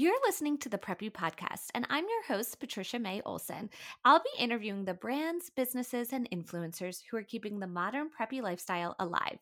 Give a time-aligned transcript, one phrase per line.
[0.00, 3.68] You're listening to the Preppy Podcast, and I'm your host, Patricia May Olson.
[4.04, 8.94] I'll be interviewing the brands, businesses, and influencers who are keeping the modern preppy lifestyle
[9.00, 9.38] alive.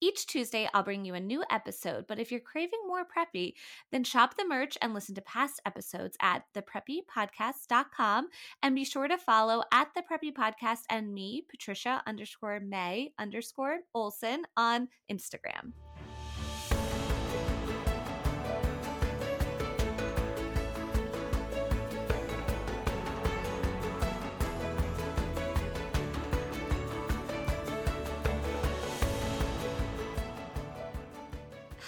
[0.00, 3.52] Each Tuesday, I'll bring you a new episode, but if you're craving more preppy,
[3.92, 8.28] then shop the merch and listen to past episodes at thepreppypodcast.com.
[8.60, 13.78] And be sure to follow at the Preppy Podcast and me, Patricia underscore May underscore
[13.94, 15.74] Olson on Instagram.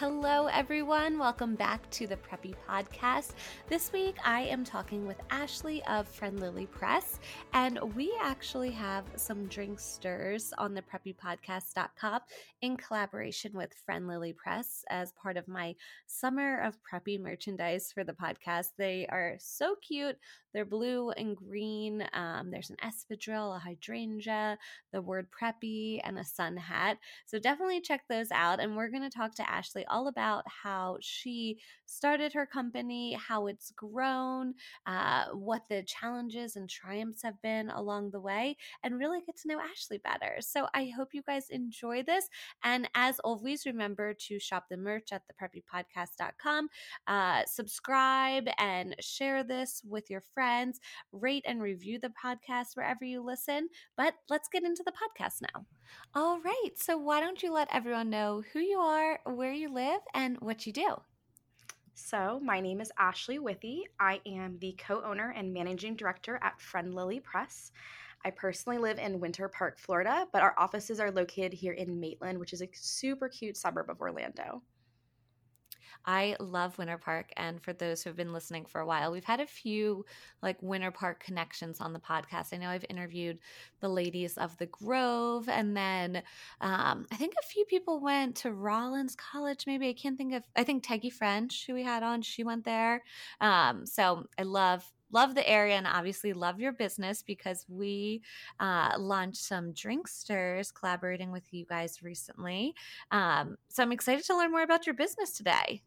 [0.01, 1.21] Hello, everyone.
[1.21, 3.35] Welcome back to the Preppy Podcast.
[3.69, 7.21] This week, I am talking with Ashley of Friendlily Press,
[7.53, 12.23] and we actually have some drink stirs on the preppypodcast.com
[12.61, 15.77] in collaboration with Friendlily Press as part of my
[16.09, 18.71] summer of preppy merchandise for the podcast.
[18.77, 20.17] They are so cute.
[20.55, 22.07] They're blue and green.
[22.13, 24.57] Um, there's an espadrille, a hydrangea,
[24.93, 26.99] the word preppy, and a sun hat.
[27.27, 28.61] So definitely check those out.
[28.61, 33.49] And we're going to talk to Ashley all about how she started her company, how
[33.49, 34.55] it's grown,
[34.87, 39.49] uh, what the challenges and triumphs have been along the way, and really get to
[39.49, 40.37] know Ashley better.
[40.39, 42.29] So I hope you guys enjoy this.
[42.63, 46.69] And as always, remember to shop the merch at thepreppypodcast.com,
[47.09, 50.79] uh, subscribe and share this with your friends friends,
[51.11, 53.67] rate and review the podcast wherever you listen.
[53.97, 55.65] But let's get into the podcast now.
[56.15, 56.71] All right.
[56.77, 60.67] So, why don't you let everyone know who you are, where you live, and what
[60.67, 60.97] you do?
[61.95, 63.85] So, my name is Ashley Withy.
[63.99, 67.73] I am the co owner and managing director at Friendlily Press.
[68.27, 72.39] I personally live in Winter Park, Florida, but our offices are located here in Maitland,
[72.39, 74.63] which is a super cute suburb of Orlando.
[76.05, 77.33] I love Winter Park.
[77.37, 80.05] And for those who have been listening for a while, we've had a few
[80.43, 82.53] like Winter Park connections on the podcast.
[82.53, 83.39] I know I've interviewed
[83.81, 86.23] the ladies of the Grove, and then
[86.61, 89.89] um, I think a few people went to Rollins College, maybe.
[89.89, 93.03] I can't think of, I think Teggy French, who we had on, she went there.
[93.41, 98.21] Um, so I love love the area and obviously love your business because we
[98.59, 102.75] uh, launched some drinksters collaborating with you guys recently.
[103.13, 105.83] Um, so I'm excited to learn more about your business today.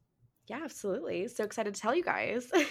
[0.48, 1.28] Yeah, absolutely.
[1.28, 2.50] So excited to tell you guys.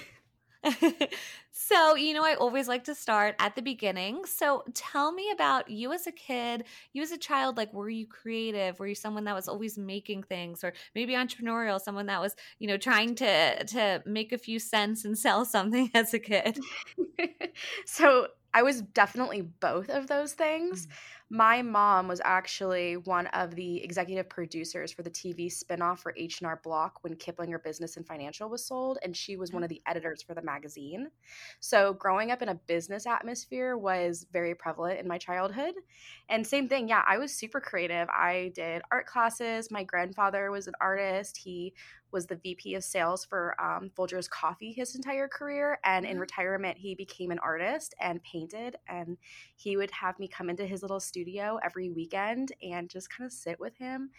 [1.53, 4.25] so, you know, I always like to start at the beginning.
[4.25, 7.57] So, tell me about you as a kid, you as a child.
[7.57, 8.79] Like, were you creative?
[8.81, 11.81] Were you someone that was always making things, or maybe entrepreneurial?
[11.81, 15.91] Someone that was, you know, trying to to make a few cents and sell something
[15.95, 16.59] as a kid.
[17.87, 20.87] so, I was definitely both of those things.
[20.87, 26.15] Mm-hmm my mom was actually one of the executive producers for the TV spinoff for
[26.17, 29.57] H&R Block when Kiplinger Business and Financial was sold and she was mm-hmm.
[29.57, 31.09] one of the editors for the magazine.
[31.59, 35.75] So growing up in a business atmosphere was very prevalent in my childhood.
[36.29, 38.09] And same thing, yeah, I was super creative.
[38.09, 39.69] I did art classes.
[39.69, 41.37] My grandfather was an artist.
[41.39, 41.75] He
[42.17, 45.79] was the VP of sales for um, Folgers Coffee his entire career.
[45.85, 46.21] And in mm-hmm.
[46.21, 48.77] retirement, he became an artist and painted.
[48.89, 49.19] And
[49.55, 53.35] he would have me come into his little studio every weekend and just kind of
[53.35, 54.13] sit with him.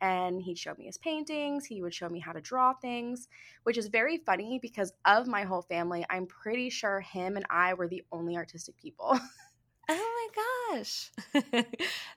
[0.00, 1.64] And he'd show me his paintings.
[1.64, 3.28] He would show me how to draw things,
[3.62, 7.74] which is very funny because of my whole family, I'm pretty sure him and I
[7.74, 9.18] were the only artistic people.
[9.88, 11.12] Oh my gosh.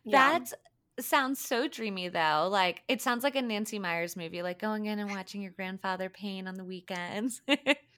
[0.06, 0.56] That's
[1.04, 2.48] sounds so dreamy though.
[2.52, 6.10] Like it sounds like a Nancy Meyers movie, like going in and watching your grandfather
[6.10, 7.42] paint on the weekends.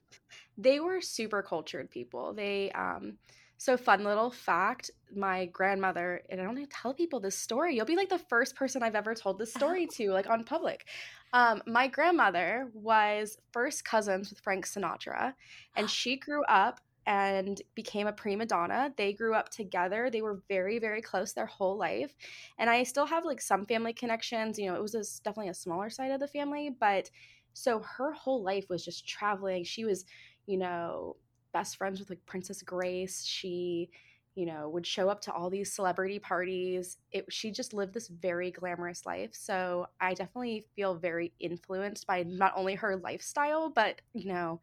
[0.58, 2.32] they were super cultured people.
[2.32, 3.18] They um
[3.62, 7.76] so fun little fact, my grandmother, and I don't need to tell people this story.
[7.76, 10.86] You'll be like the first person I've ever told this story to, like on public.
[11.32, 15.34] Um, my grandmother was first cousins with Frank Sinatra,
[15.76, 18.92] and she grew up and became a prima donna.
[18.96, 20.10] They grew up together.
[20.10, 22.14] They were very, very close their whole life.
[22.58, 24.58] And I still have like some family connections.
[24.58, 27.10] You know, it was a, definitely a smaller side of the family, but
[27.54, 29.64] so her whole life was just traveling.
[29.64, 30.04] She was,
[30.46, 31.16] you know,
[31.52, 33.24] best friends with like Princess Grace.
[33.24, 33.90] She,
[34.34, 36.96] you know, would show up to all these celebrity parties.
[37.10, 39.30] It she just lived this very glamorous life.
[39.34, 44.60] So I definitely feel very influenced by not only her lifestyle, but you know,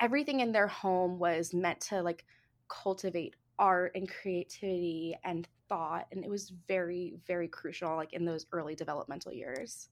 [0.00, 2.24] everything in their home was meant to like
[2.68, 8.46] cultivate art and creativity and thought and it was very very crucial like in those
[8.52, 9.88] early developmental years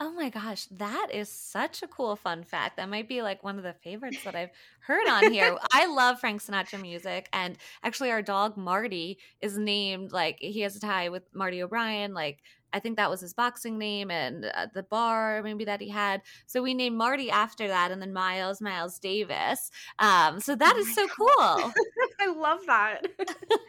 [0.00, 2.78] Oh my gosh, that is such a cool fun fact.
[2.78, 5.56] That might be like one of the favorites that I've heard on here.
[5.72, 10.74] I love Frank Sinatra music and actually our dog Marty is named like he has
[10.74, 12.40] a tie with Marty O'Brien like
[12.74, 16.22] I think that was his boxing name and uh, the bar maybe that he had.
[16.46, 19.70] So we named Marty after that, and then Miles, Miles Davis.
[20.00, 21.14] Um, so that oh is so God.
[21.16, 21.72] cool.
[22.20, 23.06] I love that.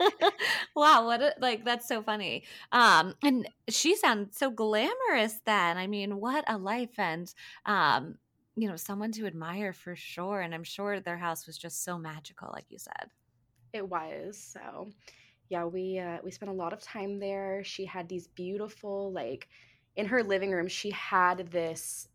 [0.76, 2.44] wow, what a, like that's so funny.
[2.72, 5.40] Um, and she sounds so glamorous.
[5.46, 7.32] Then I mean, what a life and
[7.66, 8.18] um,
[8.56, 10.42] you know, someone to admire for sure.
[10.42, 13.10] And I'm sure their house was just so magical, like you said.
[13.74, 14.90] It was so
[15.50, 17.64] yeah, we uh, we spent a lot of time there.
[17.64, 19.48] She had these beautiful like
[19.96, 20.68] in her living room.
[20.68, 22.08] She had this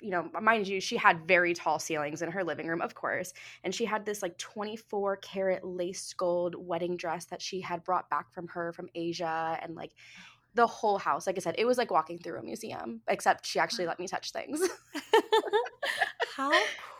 [0.00, 3.32] you know, mind you, she had very tall ceilings in her living room, of course.
[3.62, 8.10] And she had this like 24 karat lace gold wedding dress that she had brought
[8.10, 9.58] back from her from Asia.
[9.62, 9.92] And like
[10.52, 13.58] the whole house, like I said, it was like walking through a museum, except she
[13.58, 14.60] actually let me touch things.
[16.36, 16.50] How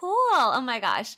[0.01, 0.11] cool.
[0.11, 1.17] Oh my gosh.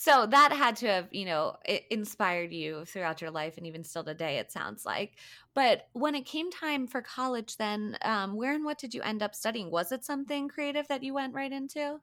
[0.00, 1.58] So that had to have, you know,
[1.90, 5.18] inspired you throughout your life and even still today, it sounds like.
[5.52, 9.22] But when it came time for college, then um, where and what did you end
[9.22, 9.70] up studying?
[9.70, 12.00] Was it something creative that you went right into?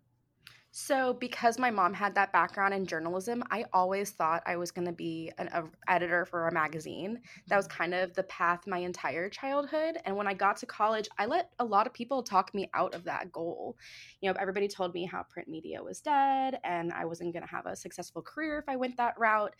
[0.79, 4.85] So, because my mom had that background in journalism, I always thought I was going
[4.85, 7.19] to be an a, editor for a magazine.
[7.47, 7.77] That was mm-hmm.
[7.77, 9.97] kind of the path my entire childhood.
[10.05, 12.93] And when I got to college, I let a lot of people talk me out
[12.93, 13.75] of that goal.
[14.21, 17.49] You know, everybody told me how print media was dead and I wasn't going to
[17.49, 19.55] have a successful career if I went that route.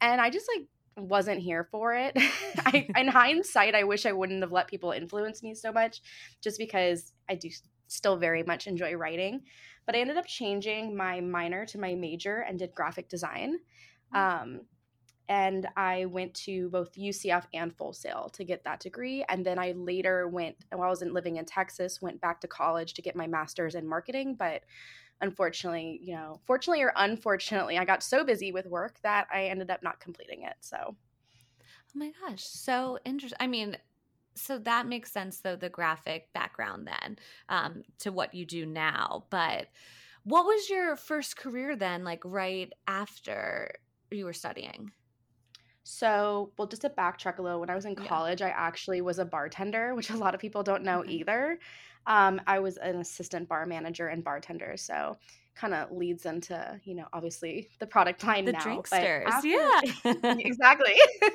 [0.00, 2.16] And I just like wasn't here for it.
[2.64, 6.00] I, in hindsight, I wish I wouldn't have let people influence me so much
[6.42, 7.50] just because I do
[7.88, 9.42] still very much enjoy writing.
[9.86, 13.58] But I ended up changing my minor to my major and did graphic design.
[14.14, 14.42] Mm.
[14.42, 14.60] Um,
[15.28, 19.24] and I went to both UCF and Full Sail to get that degree.
[19.28, 22.94] And then I later went, while I wasn't living in Texas, went back to college
[22.94, 24.36] to get my master's in marketing.
[24.38, 24.62] But
[25.20, 29.70] unfortunately, you know, fortunately or unfortunately, I got so busy with work that I ended
[29.70, 30.54] up not completing it.
[30.60, 30.94] So, oh
[31.94, 33.38] my gosh, so interesting.
[33.40, 33.76] I mean,
[34.36, 37.18] so that makes sense though the graphic background then
[37.48, 39.68] um, to what you do now but
[40.26, 43.70] what was your first career then like right after
[44.10, 44.90] you were studying?
[45.84, 48.48] So well just to backtrack a little when i was in college yeah.
[48.48, 51.58] i actually was a bartender which a lot of people don't know either.
[52.08, 55.16] Um, i was an assistant bar manager and bartender so
[55.56, 59.80] kind of leads into you know obviously the product line the now drinksters after, yeah.
[60.38, 60.94] exactly.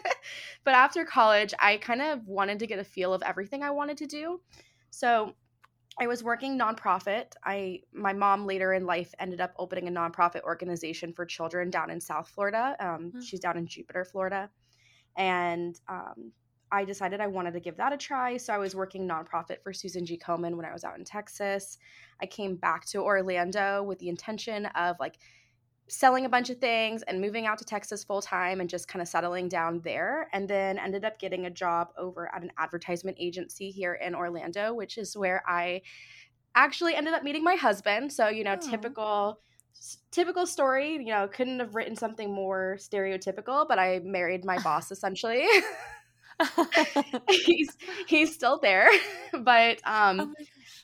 [0.64, 3.98] But after college i kind of wanted to get a feel of everything i wanted
[3.98, 4.40] to do.
[4.92, 5.34] So
[6.00, 7.34] i was working nonprofit.
[7.44, 11.90] I my mom later in life ended up opening a nonprofit organization for children down
[11.90, 12.76] in south florida.
[12.80, 13.24] Um, mm.
[13.24, 14.50] she's down in jupiter florida.
[15.18, 16.32] And um,
[16.72, 18.38] I decided I wanted to give that a try.
[18.38, 20.18] So I was working nonprofit for Susan G.
[20.18, 21.78] Komen when I was out in Texas.
[22.22, 25.18] I came back to Orlando with the intention of like
[25.88, 29.02] selling a bunch of things and moving out to Texas full time and just kind
[29.02, 30.30] of settling down there.
[30.32, 34.74] And then ended up getting a job over at an advertisement agency here in Orlando,
[34.74, 35.82] which is where I
[36.56, 38.14] actually ended up meeting my husband.
[38.14, 38.70] So, you know, oh.
[38.70, 39.40] typical
[40.12, 44.92] typical story you know couldn't have written something more stereotypical but i married my boss
[44.92, 45.48] essentially
[47.30, 47.78] he's
[48.08, 48.90] he's still there,
[49.42, 50.34] but um, oh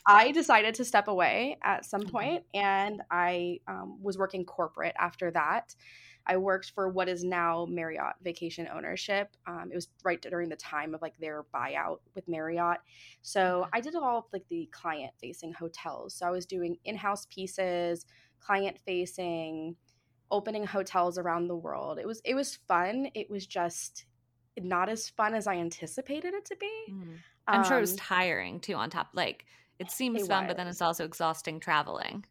[0.06, 5.32] I decided to step away at some point, and I um, was working corporate after
[5.32, 5.76] that.
[6.30, 9.30] I worked for what is now Marriott Vacation Ownership.
[9.48, 12.80] Um, it was right during the time of like their buyout with Marriott.
[13.22, 16.14] So I did all of like the client facing hotels.
[16.14, 18.06] So I was doing in house pieces,
[18.42, 19.78] client facing,
[20.30, 21.98] opening hotels around the world.
[21.98, 23.08] It was it was fun.
[23.14, 24.06] It was just
[24.66, 26.72] not as fun as I anticipated it to be.
[26.90, 27.16] Mm.
[27.48, 28.74] I'm um, sure it was um, tiring too.
[28.76, 29.46] On top, like
[29.80, 30.52] it seems it fun, was.
[30.52, 32.26] but then it's also exhausting traveling.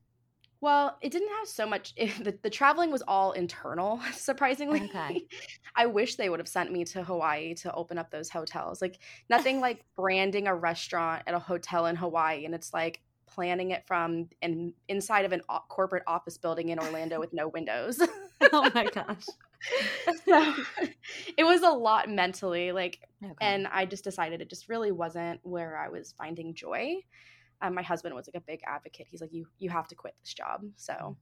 [0.61, 1.95] Well, it didn't have so much.
[2.27, 4.83] The, the traveling was all internal, surprisingly.
[4.85, 5.23] Okay.
[5.77, 8.81] I wish they would have sent me to Hawaii to open up those hotels.
[8.81, 13.73] Like nothing like branding a restaurant at a hotel in Hawaii, and it's like planning
[13.73, 18.01] it from an inside of an o- corporate office building in Orlando with no windows.
[18.53, 19.27] oh my gosh.
[20.25, 20.55] so
[21.37, 23.35] it was a lot mentally like okay.
[23.41, 26.95] and i just decided it just really wasn't where i was finding joy
[27.63, 30.15] um, my husband was like a big advocate he's like you you have to quit
[30.23, 31.17] this job so mm.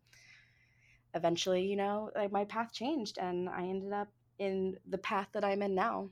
[1.14, 5.44] eventually you know like my path changed and i ended up in the path that
[5.44, 6.08] i'm in now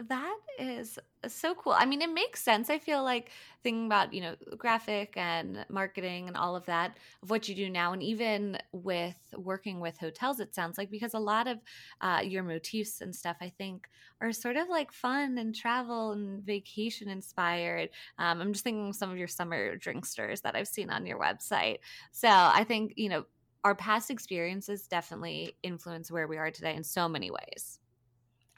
[0.00, 0.98] that is
[1.28, 1.72] so cool.
[1.72, 2.68] I mean, it makes sense.
[2.68, 3.30] I feel like
[3.62, 7.70] thinking about, you know, graphic and marketing and all of that of what you do
[7.70, 11.58] now, and even with working with hotels, it sounds like because a lot of
[12.00, 13.88] uh, your motifs and stuff, I think,
[14.20, 17.90] are sort of like fun and travel and vacation inspired.
[18.18, 21.78] Um, I'm just thinking some of your summer drinksters that I've seen on your website.
[22.10, 23.26] So I think, you know,
[23.62, 27.78] our past experiences definitely influence where we are today in so many ways.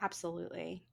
[0.01, 0.87] Absolutely.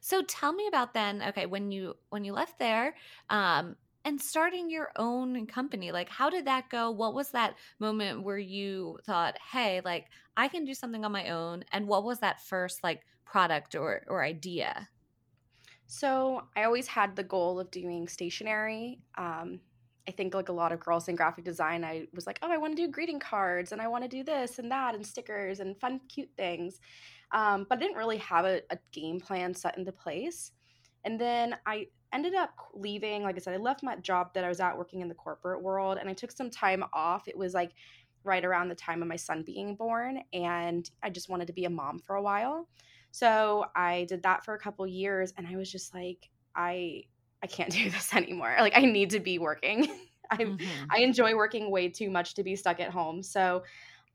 [0.00, 2.94] So tell me about then, okay, when you when you left there,
[3.30, 3.76] um,
[4.06, 6.90] and starting your own company like how did that go?
[6.92, 11.30] What was that moment where you thought hey like i can do something on my
[11.30, 14.88] own and what was that first like product or or idea?
[15.86, 19.60] So i always had the goal of doing stationery um,
[20.08, 22.56] i think like a lot of girls in graphic design i was like oh i
[22.56, 25.58] want to do greeting cards and i want to do this and that and stickers
[25.58, 26.80] and fun cute things
[27.32, 30.52] um, but i didn't really have a, a game plan set into place
[31.06, 33.22] and then I ended up leaving.
[33.22, 35.62] Like I said, I left my job that I was at working in the corporate
[35.62, 37.28] world and I took some time off.
[37.28, 37.70] It was like
[38.24, 41.64] right around the time of my son being born and I just wanted to be
[41.64, 42.68] a mom for a while.
[43.12, 47.04] So I did that for a couple years and I was just like I
[47.40, 48.56] I can't do this anymore.
[48.58, 49.88] Like I need to be working.
[50.30, 50.66] I mm-hmm.
[50.90, 53.22] I enjoy working way too much to be stuck at home.
[53.22, 53.62] So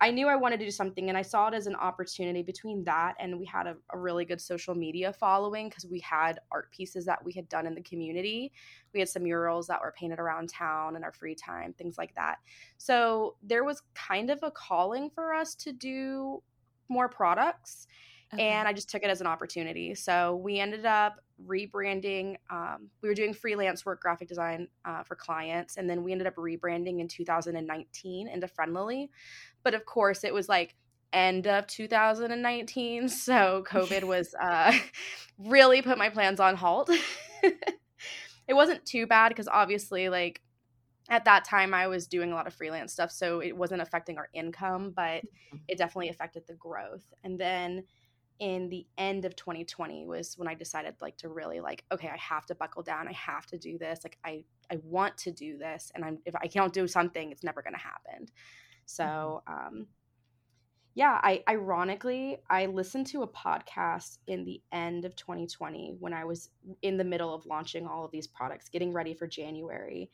[0.02, 2.84] I knew I wanted to do something and I saw it as an opportunity between
[2.86, 6.72] that and we had a, a really good social media following because we had art
[6.72, 8.52] pieces that we had done in the community.
[8.96, 12.16] We had some murals that were painted around town in our free time, things like
[12.16, 12.38] that.
[12.78, 16.42] So there was kind of a calling for us to do
[16.90, 17.86] more products.
[18.34, 18.48] Okay.
[18.48, 19.94] And I just took it as an opportunity.
[19.94, 21.18] So we ended up
[21.48, 22.36] rebranding.
[22.50, 26.28] Um, we were doing freelance work, graphic design uh, for clients, and then we ended
[26.28, 29.10] up rebranding in 2019 into Friendlily.
[29.64, 30.76] But of course, it was like
[31.14, 34.74] end of 2019, so COVID was uh,
[35.40, 36.90] really put my plans on halt.
[37.44, 40.42] it wasn't too bad because obviously, like
[41.10, 44.18] at that time, I was doing a lot of freelance stuff, so it wasn't affecting
[44.18, 45.58] our income, but mm-hmm.
[45.68, 47.14] it definitely affected the growth.
[47.24, 47.84] And then
[48.42, 52.18] in the end of 2020 was when I decided like to really like okay I
[52.18, 55.60] have to buckle down I have to do this like I I want to do
[55.60, 58.28] this and I'm if I can't do something it's never going to happen
[58.86, 59.68] so mm-hmm.
[59.78, 59.88] um
[60.94, 66.26] yeah I ironically I listened to a podcast in the end of 2020 when I
[66.26, 66.50] was
[66.82, 70.10] in the middle of launching all of these products getting ready for January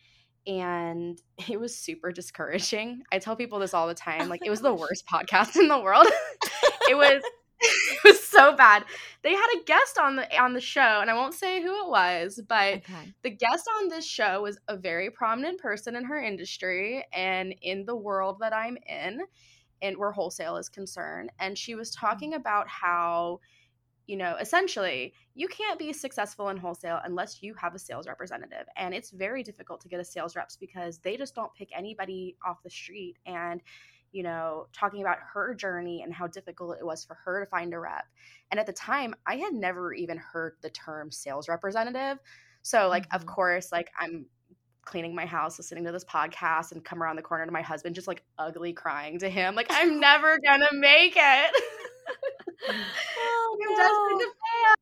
[0.45, 3.03] and it was super discouraging.
[3.11, 5.79] I tell people this all the time like it was the worst podcast in the
[5.79, 6.07] world.
[6.89, 7.21] it was
[7.61, 8.85] it was so bad.
[9.23, 11.89] They had a guest on the on the show, and I won't say who it
[11.89, 13.13] was, but okay.
[13.23, 17.85] the guest on this show was a very prominent person in her industry and in
[17.85, 19.21] the world that I'm in,
[19.81, 21.31] and where wholesale is concerned.
[21.39, 22.05] And she was mm-hmm.
[22.05, 23.39] talking about how,
[24.05, 28.67] you know, essentially you can't be successful in wholesale unless you have a sales representative,
[28.75, 32.37] and it's very difficult to get a sales reps because they just don't pick anybody
[32.45, 33.61] off the street and
[34.11, 37.73] you know, talking about her journey and how difficult it was for her to find
[37.73, 38.05] a rep.
[38.51, 42.19] And at the time, I had never even heard the term sales representative.
[42.61, 43.15] So, like, mm-hmm.
[43.15, 44.25] of course, like I'm
[44.87, 47.93] cleaning my house, listening to this podcast, and come around the corner to my husband,
[47.93, 51.51] just like ugly crying to him, like, I'm never gonna make it.
[52.69, 54.75] oh, I'm destined to fail.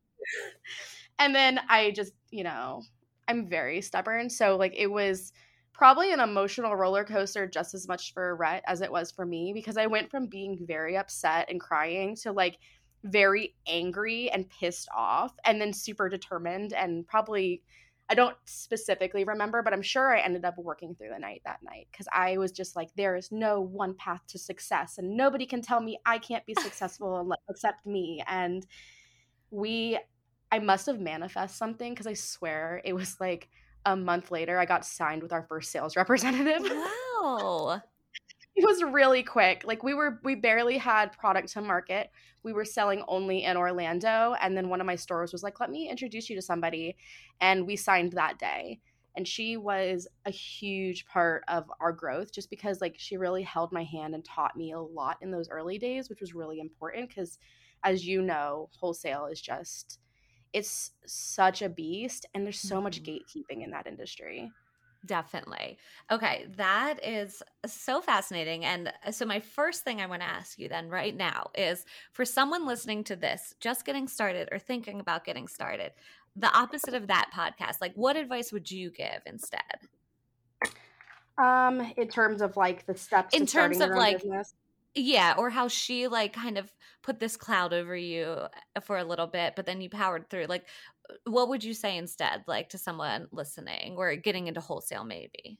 [1.19, 2.83] And then I just, you know,
[3.27, 4.29] I'm very stubborn.
[4.29, 5.33] So, like, it was
[5.77, 9.51] probably an emotional roller coaster just as much for Rhett as it was for me
[9.53, 12.57] because I went from being very upset and crying to like
[13.03, 17.61] very angry and pissed off and then super determined and probably
[18.07, 21.63] I don't specifically remember, but I'm sure I ended up working through the night that
[21.63, 25.47] night because I was just like, there is no one path to success, and nobody
[25.47, 28.23] can tell me I can't be successful except me.
[28.27, 28.63] And
[29.49, 29.97] we,
[30.51, 33.49] I must have manifest something because I swear it was like
[33.85, 36.63] a month later, I got signed with our first sales representative.
[37.21, 37.81] Wow.
[38.55, 39.63] it was really quick.
[39.65, 42.09] Like we were we barely had product to market.
[42.43, 45.71] We were selling only in Orlando and then one of my stores was like, "Let
[45.71, 46.95] me introduce you to somebody."
[47.41, 48.79] And we signed that day.
[49.17, 53.71] And she was a huge part of our growth just because like she really held
[53.71, 57.13] my hand and taught me a lot in those early days, which was really important
[57.13, 57.39] cuz
[57.83, 59.99] as you know, wholesale is just
[60.55, 62.85] it's such a beast and there's so mm-hmm.
[62.85, 64.49] much gatekeeping in that industry.
[65.05, 65.77] Definitely.
[66.09, 68.63] Okay, that is so fascinating.
[68.63, 71.85] And uh, so, my first thing I want to ask you then, right now, is
[72.13, 75.91] for someone listening to this, just getting started or thinking about getting started,
[76.35, 79.61] the opposite of that podcast, like what advice would you give instead?
[81.37, 84.55] Um, in terms of like the steps in terms of like business?
[84.95, 86.71] Yeah or how she like kind of
[87.03, 88.23] put this cloud over you
[88.75, 90.67] uh, for a little bit but then you powered through like
[91.09, 95.59] uh, what would you say instead like to someone listening or getting into wholesale maybe?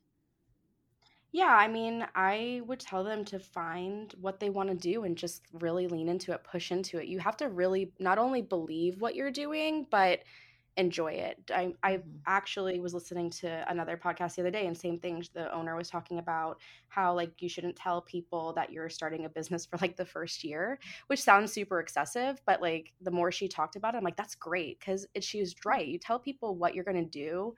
[1.32, 5.18] Yeah i mean i would tell them to find what they want to do and
[5.18, 7.08] just really lean into it push into it.
[7.08, 10.24] You have to really not only believe what you're doing but
[10.78, 11.40] enjoy it.
[11.54, 12.20] I, I Mhm.
[12.28, 15.24] actually was listening to another podcast the other day, and same thing.
[15.34, 19.30] The owner was talking about how like you shouldn't tell people that you're starting a
[19.30, 22.42] business for like the first year, which sounds super excessive.
[22.46, 25.56] But like the more she talked about it, I'm like, that's great because she was
[25.66, 25.88] right.
[25.88, 27.56] You tell people what you're gonna do,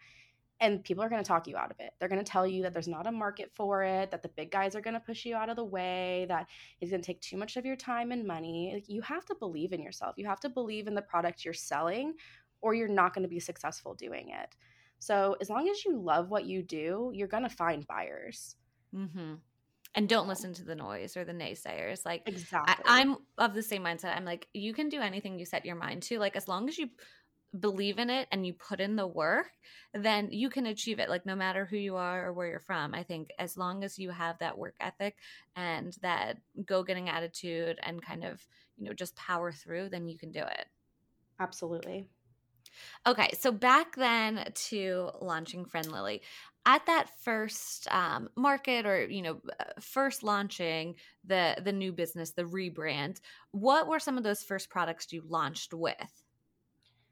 [0.60, 1.92] and people are going to talk you out of it.
[2.00, 4.50] They're going to tell you that there's not a market for it, that the big
[4.50, 6.48] guys are going to push you out of the way, that
[6.82, 8.72] it's going to take too much of your time and money.
[8.74, 10.16] Like, you have to believe in yourself.
[10.18, 12.14] You have to believe in the product you're selling,
[12.62, 14.56] or you're not going to be successful doing it.
[15.00, 18.56] So, as long as you love what you do, you're going to find buyers.
[18.96, 19.36] Mm-hmm.
[19.96, 22.06] And don't listen to the noise or the naysayers.
[22.06, 22.84] Like, Exactly.
[22.86, 24.16] I, I'm of the same mindset.
[24.16, 26.20] I'm like, you can do anything you set your mind to.
[26.20, 26.90] Like, as long as you
[27.58, 29.48] believe in it and you put in the work,
[29.94, 31.10] then you can achieve it.
[31.10, 33.98] Like, no matter who you are or where you're from, I think as long as
[33.98, 35.16] you have that work ethic
[35.56, 38.46] and that go getting attitude and kind of,
[38.78, 40.68] you know, just power through, then you can do it.
[41.40, 42.08] Absolutely.
[43.06, 46.22] Okay, so back then to launching Friendlily.
[46.66, 52.32] At that first um, market, or you know, uh, first launching the the new business,
[52.32, 56.24] the rebrand, what were some of those first products you launched with?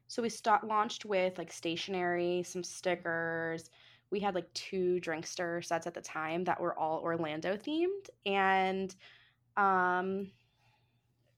[0.08, 3.70] So we start launched with like stationery, some stickers.
[4.10, 8.94] We had like two drinkster sets at the time that were all Orlando themed, and
[9.56, 10.30] um,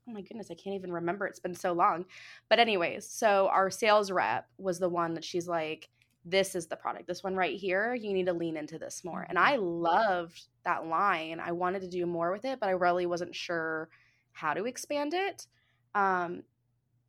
[0.09, 1.27] oh my goodness, I can't even remember.
[1.27, 2.07] It's been so long.
[2.49, 5.89] But anyways, so our sales rep was the one that she's like,
[6.25, 7.07] "This is the product.
[7.07, 7.95] This one right here.
[7.95, 11.41] You need to lean into this more." And I loved that line.
[11.41, 13.89] I wanted to do more with it, but I really wasn't sure
[14.33, 15.47] how to expand it.
[15.95, 16.43] Um,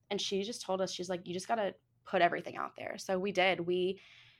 [0.09, 1.73] and she just told us she's like you just got to
[2.05, 3.99] put everything out there so we did we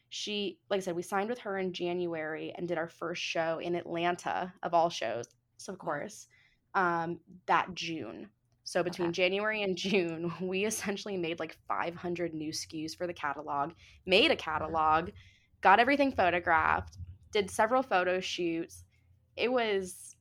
[0.09, 3.59] she like i said we signed with her in january and did our first show
[3.59, 5.25] in atlanta of all shows
[5.57, 6.27] so of course
[6.73, 8.27] um that june
[8.69, 9.15] so between Okay.
[9.23, 13.71] january and june we essentially made like 500 new skus for the catalog
[14.05, 14.51] made a mm-hmm.
[14.51, 15.09] catalog
[15.61, 16.97] got everything photographed
[17.31, 18.85] did several photo shoots.
[19.35, 20.15] It was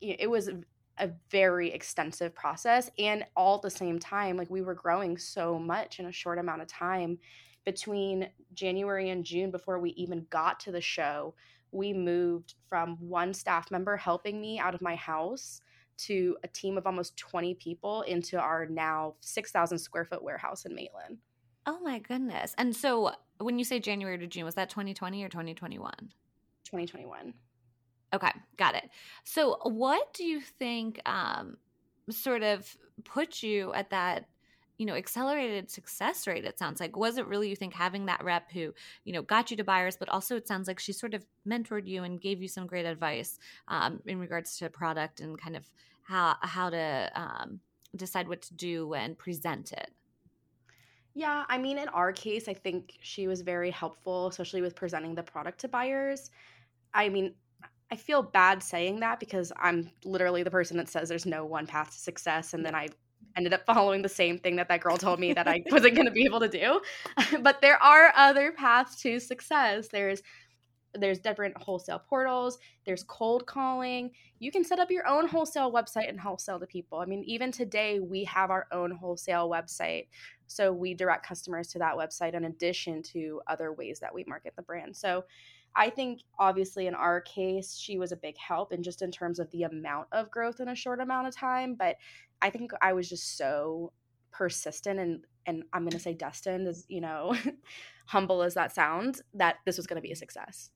[0.00, 0.50] it was
[0.98, 5.58] a very extensive process and all at the same time like we were growing so
[5.58, 7.18] much in a short amount of time.
[7.64, 11.34] Between January and June before we even got to the show
[11.72, 15.60] we moved from one staff member helping me out of my house
[16.06, 20.74] to a team of almost 20 people into our now 6,000 square foot warehouse in
[20.74, 21.18] Maitland.
[21.66, 22.54] Oh my goodness!
[22.56, 25.92] And so, when you say January to June, was that 2020 or 2021?
[26.64, 27.34] 2021.
[28.12, 28.90] Okay, got it.
[29.24, 31.58] So, what do you think um,
[32.08, 34.26] sort of put you at that,
[34.80, 36.46] you know, accelerated success rate?
[36.46, 38.72] It sounds like was it really you think having that rep who,
[39.04, 41.86] you know, got you to buyers, but also it sounds like she sort of mentored
[41.86, 43.38] you and gave you some great advice
[43.68, 45.66] um, in regards to product and kind of
[46.04, 47.60] how how to um,
[47.94, 49.90] decide what to do and present it.
[51.12, 55.14] Yeah, I mean, in our case, I think she was very helpful, especially with presenting
[55.14, 56.30] the product to buyers.
[56.94, 57.34] I mean,
[57.90, 61.66] I feel bad saying that because I'm literally the person that says there's no one
[61.66, 62.54] path to success.
[62.54, 62.88] And then I
[63.36, 66.06] ended up following the same thing that that girl told me that I wasn't going
[66.06, 66.80] to be able to do.
[67.42, 69.88] but there are other paths to success.
[69.88, 70.22] There's
[70.94, 72.58] there's different wholesale portals.
[72.84, 74.10] There's cold calling.
[74.40, 76.98] You can set up your own wholesale website and wholesale to people.
[76.98, 80.08] I mean even today we have our own wholesale website.
[80.48, 84.54] So we direct customers to that website in addition to other ways that we market
[84.56, 84.96] the brand.
[84.96, 85.24] So
[85.76, 89.38] i think obviously in our case she was a big help and just in terms
[89.38, 91.76] of the amount of growth in a short amount of time.
[91.76, 91.96] But
[92.42, 93.92] i think i was just so
[94.32, 97.34] persistent and and i'm going to say destined as you know
[98.06, 100.70] humble as that sounds that this was going to be a success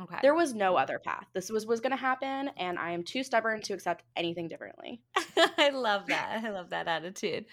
[0.00, 0.18] Okay.
[0.22, 1.26] there was no other path.
[1.32, 5.02] This was was going to happen, and I am too stubborn to accept anything differently.
[5.58, 6.40] I love that.
[6.44, 7.46] I love that attitude.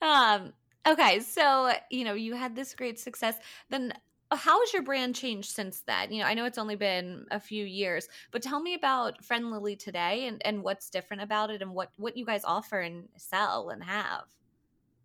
[0.00, 0.52] Um,
[0.86, 3.38] okay, so you know, you had this great success.
[3.70, 3.92] Then
[4.36, 6.12] how has your brand changed since then?
[6.12, 9.78] You know, I know it's only been a few years, but tell me about Friendlily
[9.78, 13.70] today and, and what's different about it and what, what you guys offer and sell
[13.70, 14.24] and have.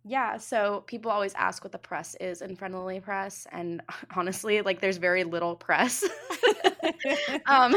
[0.09, 3.81] Yeah, so people always ask what the press is in Friendlily Press, and
[4.15, 6.03] honestly, like there's very little press.
[7.45, 7.75] um,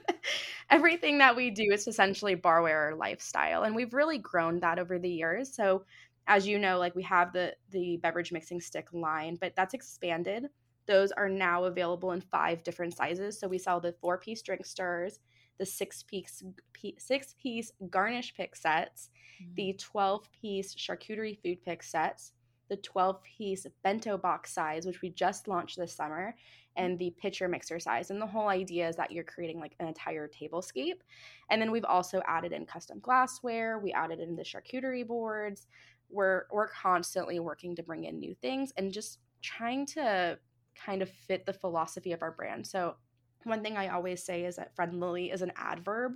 [0.70, 5.08] everything that we do is essentially barware lifestyle, and we've really grown that over the
[5.08, 5.54] years.
[5.54, 5.84] So,
[6.26, 10.50] as you know, like we have the the beverage mixing stick line, but that's expanded.
[10.86, 13.38] Those are now available in five different sizes.
[13.38, 15.20] So we sell the four piece drink stirs,
[15.58, 16.42] the six piece
[16.98, 19.10] six piece garnish pick sets,
[19.54, 19.78] the mm.
[19.78, 22.32] 12 piece charcuterie food pick sets,
[22.68, 26.34] the 12 piece bento box size, which we just launched this summer,
[26.76, 28.10] and the pitcher mixer size.
[28.10, 31.00] And the whole idea is that you're creating like an entire tablescape.
[31.50, 35.66] And then we've also added in custom glassware, we added in the charcuterie boards.
[36.08, 40.38] We're we're constantly working to bring in new things and just trying to
[40.84, 42.66] kind of fit the philosophy of our brand.
[42.66, 42.96] So
[43.44, 46.14] one thing I always say is that friendly is an adverb.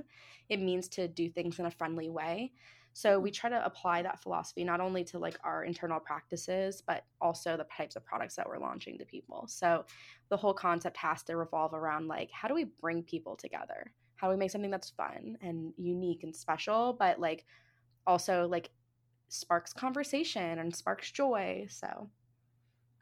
[0.48, 2.52] It means to do things in a friendly way.
[2.92, 7.04] So we try to apply that philosophy not only to like our internal practices, but
[7.20, 9.46] also the types of products that we're launching to people.
[9.48, 9.84] So
[10.28, 13.92] the whole concept has to revolve around like how do we bring people together?
[14.16, 17.46] How do we make something that's fun and unique and special, but like
[18.06, 18.70] also like
[19.28, 21.66] sparks conversation and sparks joy.
[21.70, 22.10] So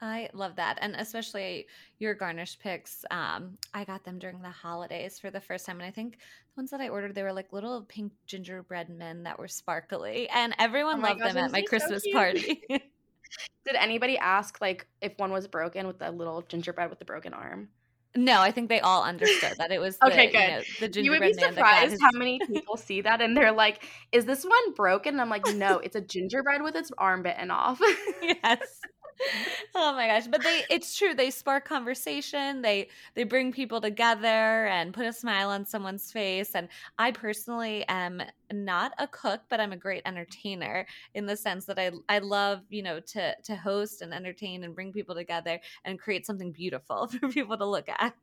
[0.01, 0.77] I love that.
[0.81, 3.03] And especially your garnish picks.
[3.11, 5.77] Um, I got them during the holidays for the first time.
[5.77, 9.23] And I think the ones that I ordered, they were like little pink gingerbread men
[9.23, 10.29] that were sparkly.
[10.29, 12.61] And everyone oh loved gosh, them at my Christmas so party.
[12.69, 17.33] Did anybody ask like if one was broken with the little gingerbread with the broken
[17.33, 17.69] arm?
[18.15, 20.31] No, I think they all understood that it was the, okay.
[20.31, 20.39] Good.
[20.39, 22.01] You, know, the gingerbread you would be surprised his...
[22.01, 25.45] how many people see that and they're like, "Is this one broken?" And I'm like,
[25.53, 27.79] "No, it's a gingerbread with its arm bitten off."
[28.21, 28.79] yes
[29.75, 34.67] oh my gosh but they it's true they spark conversation they they bring people together
[34.67, 39.59] and put a smile on someone's face and i personally am not a cook but
[39.59, 43.55] i'm a great entertainer in the sense that i i love you know to to
[43.55, 47.89] host and entertain and bring people together and create something beautiful for people to look
[47.89, 48.13] at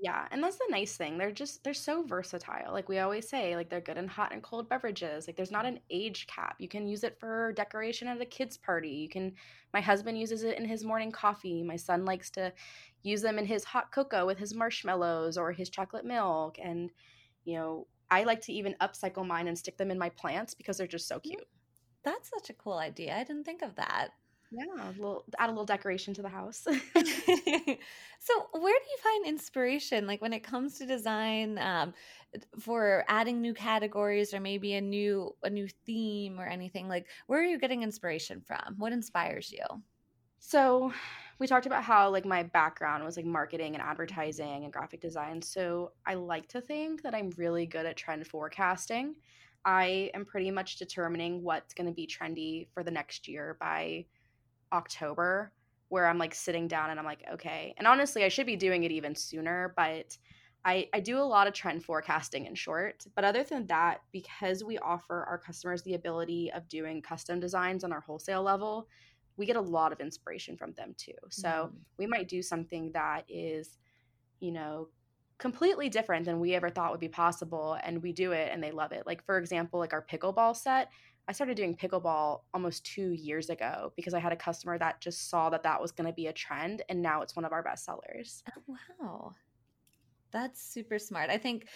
[0.00, 1.18] yeah, and that's the nice thing.
[1.18, 2.72] They're just they're so versatile.
[2.72, 5.26] Like we always say, like they're good in hot and cold beverages.
[5.26, 6.56] Like there's not an age cap.
[6.60, 8.90] You can use it for decoration at a kids party.
[8.90, 9.32] You can
[9.74, 11.64] my husband uses it in his morning coffee.
[11.64, 12.52] My son likes to
[13.02, 16.90] use them in his hot cocoa with his marshmallows or his chocolate milk and
[17.44, 20.76] you know, I like to even upcycle mine and stick them in my plants because
[20.78, 21.46] they're just so cute.
[22.04, 23.16] That's such a cool idea.
[23.16, 24.10] I didn't think of that.
[24.50, 26.64] Yeah, a little add a little decoration to the house.
[28.18, 31.92] so, where do you find inspiration, like when it comes to design, um,
[32.58, 36.88] for adding new categories or maybe a new a new theme or anything?
[36.88, 38.76] Like, where are you getting inspiration from?
[38.78, 39.64] What inspires you?
[40.40, 40.92] So,
[41.38, 45.42] we talked about how like my background was like marketing and advertising and graphic design.
[45.42, 49.16] So, I like to think that I'm really good at trend forecasting.
[49.64, 54.06] I am pretty much determining what's going to be trendy for the next year by
[54.72, 55.52] October
[55.88, 57.74] where I'm like sitting down and I'm like, okay.
[57.78, 60.16] And honestly, I should be doing it even sooner, but
[60.64, 63.04] I, I do a lot of trend forecasting in short.
[63.14, 67.84] But other than that, because we offer our customers the ability of doing custom designs
[67.84, 68.88] on our wholesale level,
[69.36, 71.12] we get a lot of inspiration from them too.
[71.30, 71.72] So mm.
[71.96, 73.78] we might do something that is,
[74.40, 74.88] you know,
[75.38, 78.72] completely different than we ever thought would be possible and we do it and they
[78.72, 79.06] love it.
[79.06, 80.90] Like for example, like our pickleball set,
[81.28, 85.28] I started doing pickleball almost two years ago because I had a customer that just
[85.28, 87.62] saw that that was going to be a trend, and now it's one of our
[87.62, 88.42] best sellers.
[88.56, 89.34] Oh, wow.
[90.30, 91.28] That's super smart.
[91.28, 91.68] I think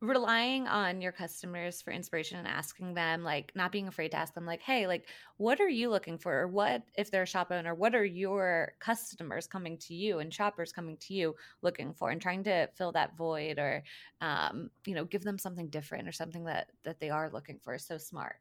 [0.00, 4.32] relying on your customers for inspiration and asking them like not being afraid to ask
[4.32, 5.08] them like hey like
[5.38, 8.72] what are you looking for or what if they're a shop owner what are your
[8.78, 12.92] customers coming to you and shoppers coming to you looking for and trying to fill
[12.92, 13.82] that void or
[14.20, 17.76] um, you know give them something different or something that that they are looking for
[17.76, 18.36] so smart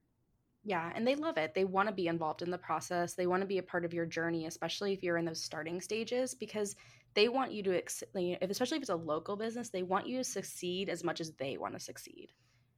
[0.63, 1.53] yeah, and they love it.
[1.53, 3.13] They want to be involved in the process.
[3.13, 5.79] They want to be a part of your journey, especially if you're in those starting
[5.79, 6.75] stages, because
[7.13, 10.89] they want you to, especially if it's a local business, they want you to succeed
[10.89, 12.31] as much as they want to succeed.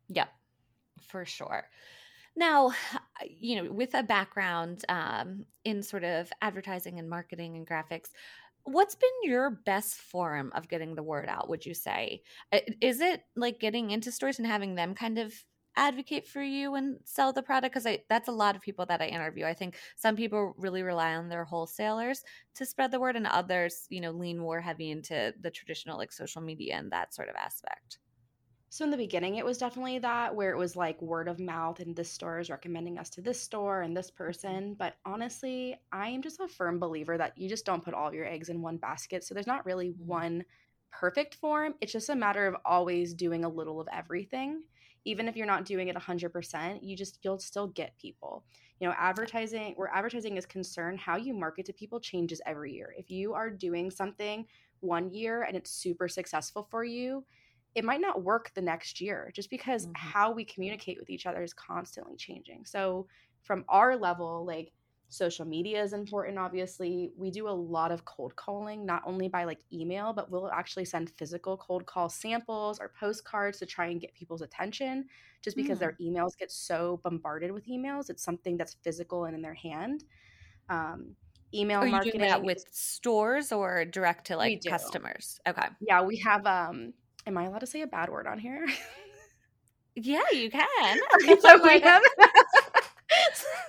[0.07, 0.27] Yeah,
[1.01, 1.67] for sure.
[2.35, 2.71] Now,
[3.27, 8.09] you know, with a background um, in sort of advertising and marketing and graphics,
[8.63, 12.21] what's been your best form of getting the word out would you say
[12.81, 15.33] is it like getting into stores and having them kind of
[15.79, 19.07] advocate for you and sell the product because that's a lot of people that I
[19.07, 19.45] interview.
[19.45, 22.21] I think some people really rely on their wholesalers
[22.55, 26.11] to spread the word, and others, you know, lean more heavy into the traditional like
[26.11, 27.99] social media and that sort of aspect.
[28.71, 31.79] So in the beginning, it was definitely that where it was like word of mouth,
[31.79, 34.23] and this store is recommending us to this store and this mm-hmm.
[34.23, 34.75] person.
[34.77, 38.13] But honestly, I am just a firm believer that you just don't put all of
[38.13, 39.23] your eggs in one basket.
[39.23, 40.07] So there's not really mm-hmm.
[40.07, 40.45] one
[40.91, 41.75] perfect form.
[41.79, 44.63] It's just a matter of always doing a little of everything
[45.05, 48.43] even if you're not doing it 100% you just you'll still get people.
[48.79, 52.93] You know advertising where advertising is concerned how you market to people changes every year.
[52.97, 54.45] If you are doing something
[54.79, 57.25] one year and it's super successful for you
[57.75, 59.93] it might not work the next year just because mm-hmm.
[59.95, 62.65] how we communicate with each other is constantly changing.
[62.65, 63.07] So
[63.43, 64.71] from our level like
[65.09, 67.11] social media is important obviously.
[67.17, 70.85] We do a lot of cold calling not only by like email but we'll actually
[70.85, 75.05] send physical cold call samples or postcards to try and get people's attention
[75.41, 75.81] just because mm.
[75.81, 80.03] their emails get so bombarded with emails it's something that's physical and in their hand.
[80.69, 81.15] Um,
[81.53, 85.39] email Are you marketing doing that with stores or direct to like customers?
[85.47, 85.67] Okay.
[85.81, 86.93] Yeah we have um
[87.25, 88.67] am i allowed to say a bad word on here?
[89.95, 90.99] Yeah you can.
[91.41, 92.03] So we have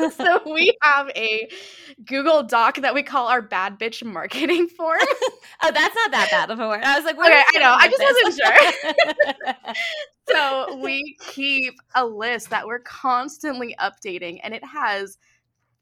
[0.17, 1.49] so we have a
[2.05, 4.99] Google Doc that we call our bad bitch marketing form.
[5.63, 6.83] oh, that's not that bad of a word.
[6.83, 7.77] I was like, okay, I know.
[7.79, 9.95] I just wasn't sure.
[10.29, 15.19] so we keep a list that we're constantly updating, and it has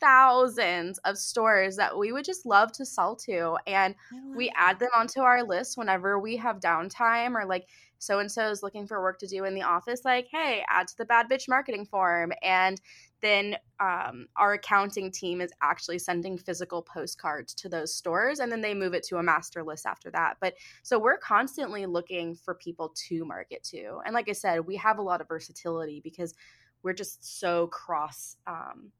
[0.01, 3.97] thousands of stores that we would just love to sell to and
[4.37, 7.67] we add them onto our list whenever we have downtime or like
[7.99, 10.87] so and so is looking for work to do in the office like hey add
[10.87, 12.81] to the bad bitch marketing form and
[13.21, 18.61] then um, our accounting team is actually sending physical postcards to those stores and then
[18.61, 22.55] they move it to a master list after that but so we're constantly looking for
[22.55, 26.35] people to market to and like i said we have a lot of versatility because
[26.83, 28.93] we're just so cross um,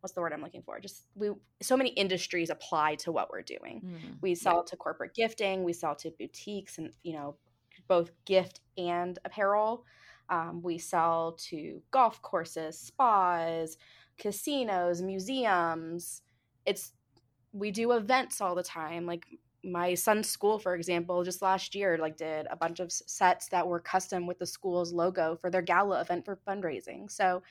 [0.00, 0.80] what's the word I'm looking for?
[0.80, 1.30] Just we
[1.62, 3.82] so many industries apply to what we're doing.
[3.84, 4.70] Mm, we sell yeah.
[4.70, 7.36] to corporate gifting, we sell to boutiques and you know
[7.90, 9.84] both gift and apparel.
[10.28, 13.76] Um, we sell to golf courses, spas,
[14.16, 16.22] casinos, museums.
[16.64, 16.92] It's
[17.52, 19.06] we do events all the time.
[19.06, 19.26] Like
[19.64, 23.66] my son's school, for example, just last year, like did a bunch of sets that
[23.66, 27.10] were custom with the school's logo for their gala event for fundraising.
[27.10, 27.42] So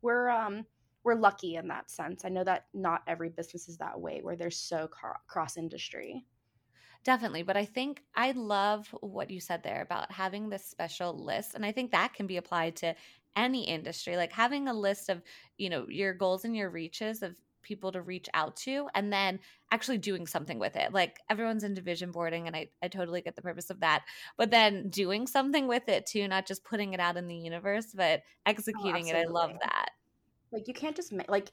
[0.00, 0.64] we're um
[1.04, 2.24] we're lucky in that sense.
[2.24, 4.88] I know that not every business is that way where they're so
[5.26, 6.24] cross industry.
[7.04, 7.42] Definitely.
[7.42, 11.54] But I think I love what you said there about having this special list.
[11.54, 12.94] And I think that can be applied to
[13.34, 15.22] any industry, like having a list of,
[15.58, 19.38] you know, your goals and your reaches of people to reach out to and then
[19.70, 20.92] actually doing something with it.
[20.92, 24.04] Like everyone's into vision boarding and I, I totally get the purpose of that.
[24.36, 27.86] But then doing something with it too, not just putting it out in the universe,
[27.94, 29.16] but oh, executing oh, it.
[29.16, 29.90] I love that.
[30.52, 31.50] Like you can't just like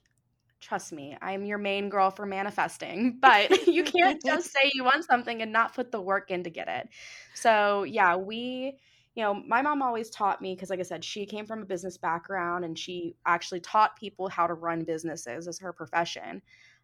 [0.59, 5.05] trust me, I'm your main girl for manifesting, but you can't just say you want
[5.05, 6.89] something and not put the work in to get it.
[7.33, 8.77] So, yeah, we
[9.15, 11.65] you know, my mom always taught me because like I said, she came from a
[11.65, 16.41] business background and she actually taught people how to run businesses as her profession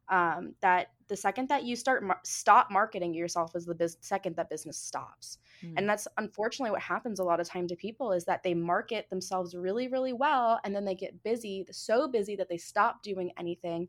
[0.09, 4.35] um, that the second that you start mar- stop marketing yourself is the biz- second
[4.35, 5.73] that business stops mm.
[5.77, 9.09] and that's unfortunately what happens a lot of time to people is that they market
[9.09, 13.31] themselves really really well and then they get busy so busy that they stop doing
[13.37, 13.87] anything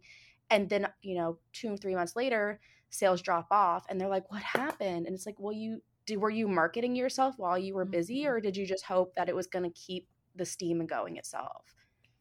[0.51, 2.61] and then you know two or three months later
[2.91, 6.31] sales drop off and they're like what happened and it's like well you did were
[6.31, 8.33] you marketing yourself while you were busy mm-hmm.
[8.33, 11.75] or did you just hope that it was going to keep the steam going itself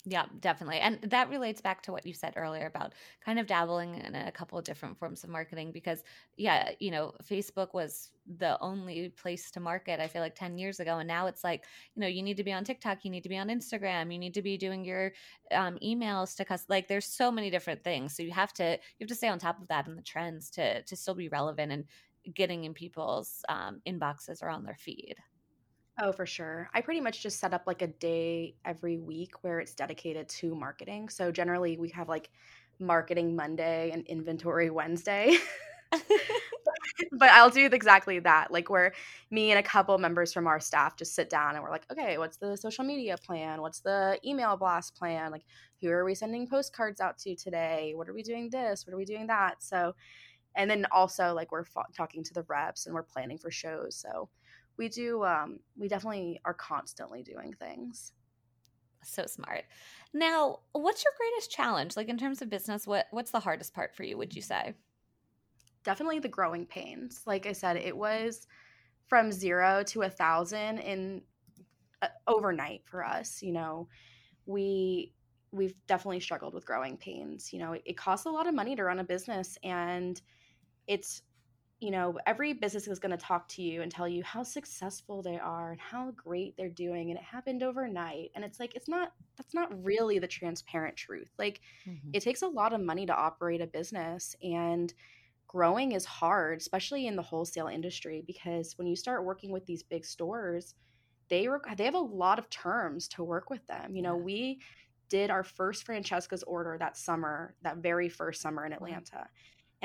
[0.07, 0.77] yeah, definitely.
[0.77, 2.93] And that relates back to what you said earlier about
[3.25, 6.03] kind of dabbling in a couple of different forms of marketing because,
[6.37, 10.79] yeah, you know, Facebook was the only place to market, I feel like 10 years
[10.79, 10.99] ago.
[10.99, 11.65] And now it's like,
[11.95, 14.19] you know, you need to be on TikTok, you need to be on Instagram, you
[14.19, 15.11] need to be doing your
[15.51, 18.15] um, emails to cus like there's so many different things.
[18.15, 20.51] So you have to, you have to stay on top of that and the trends
[20.51, 21.85] to, to still be relevant and
[22.35, 25.15] getting in people's um, inboxes or on their feed.
[25.97, 26.69] Oh, for sure.
[26.73, 30.53] I pretty much just set up like a day every week where it's dedicated to
[30.53, 31.08] marketing.
[31.10, 32.29] So generally we have like
[32.79, 35.38] marketing Monday and inventory Wednesday.
[37.12, 38.51] but I'll do exactly that.
[38.51, 38.93] Like where
[39.31, 42.17] me and a couple members from our staff just sit down and we're like, okay,
[42.17, 43.62] what's the social media plan?
[43.62, 45.31] What's the email blast plan?
[45.31, 45.45] Like
[45.81, 47.93] who are we sending postcards out to today?
[47.95, 48.86] What are we doing this?
[48.86, 49.63] What are we doing that?
[49.63, 49.95] So
[50.55, 53.95] and then also like we're talking to the reps and we're planning for shows.
[53.95, 54.29] So
[54.77, 58.11] we do um we definitely are constantly doing things.
[59.03, 59.65] So smart.
[60.13, 61.95] Now what's your greatest challenge?
[61.95, 64.73] Like in terms of business what what's the hardest part for you would you say?
[65.83, 67.21] Definitely the growing pains.
[67.25, 68.47] Like i said it was
[69.07, 71.21] from zero to a thousand in
[72.01, 73.88] uh, overnight for us you know?
[74.45, 75.13] We
[75.51, 77.73] we've definitely struggled with growing pains you know?
[77.73, 80.19] It, it costs a lot of money to run a business and
[80.88, 81.21] it's
[81.81, 85.21] you know, every business is going to talk to you and tell you how successful
[85.21, 87.11] they are and how great they're doing.
[87.11, 88.31] And it happened overnight.
[88.33, 91.29] And it's like, it's not, that's not really the transparent truth.
[91.38, 92.11] Like, mm-hmm.
[92.13, 94.35] it takes a lot of money to operate a business.
[94.41, 94.93] And
[95.47, 99.83] growing is hard, especially in the wholesale industry, because when you start working with these
[99.83, 100.75] big stores,
[101.27, 103.95] they, rec- they have a lot of terms to work with them.
[103.95, 104.59] You know, we
[105.09, 109.27] did our first Francesca's order that summer, that very first summer in Atlanta.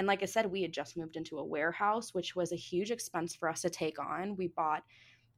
[0.00, 2.90] And like I said, we had just moved into a warehouse, which was a huge
[2.90, 4.34] expense for us to take on.
[4.34, 4.82] We bought,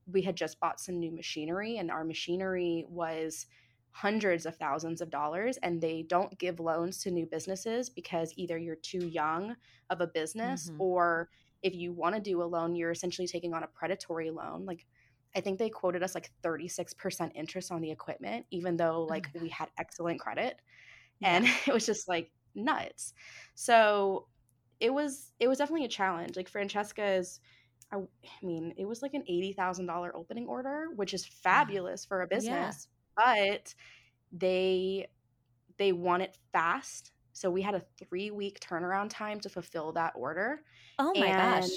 [0.07, 3.47] we had just bought some new machinery, and our machinery was
[3.91, 5.57] hundreds of thousands of dollars.
[5.65, 9.57] And they don't give loans to new businesses because either you're too young
[9.91, 10.81] of a business, mm-hmm.
[10.81, 11.29] or
[11.65, 14.65] if you want to do a loan, you're essentially taking on a predatory loan.
[14.65, 14.87] Like,
[15.35, 19.41] I think they quoted us like 36% interest on the equipment, even though like oh
[19.43, 20.61] we had excellent credit.
[21.19, 21.35] Yeah.
[21.35, 23.13] And it was just like nuts.
[23.57, 24.29] So
[24.83, 26.37] it was it was definitely a challenge.
[26.37, 27.41] Like Francesca's
[27.93, 32.05] I, I mean, it was like an eighty thousand dollar opening order, which is fabulous
[32.05, 32.89] for a business.
[33.19, 33.53] Yeah.
[33.55, 33.75] But
[34.33, 35.07] they
[35.79, 37.13] they want it fast.
[37.33, 40.63] So we had a three week turnaround time to fulfill that order.
[40.99, 41.71] Oh my And- gosh.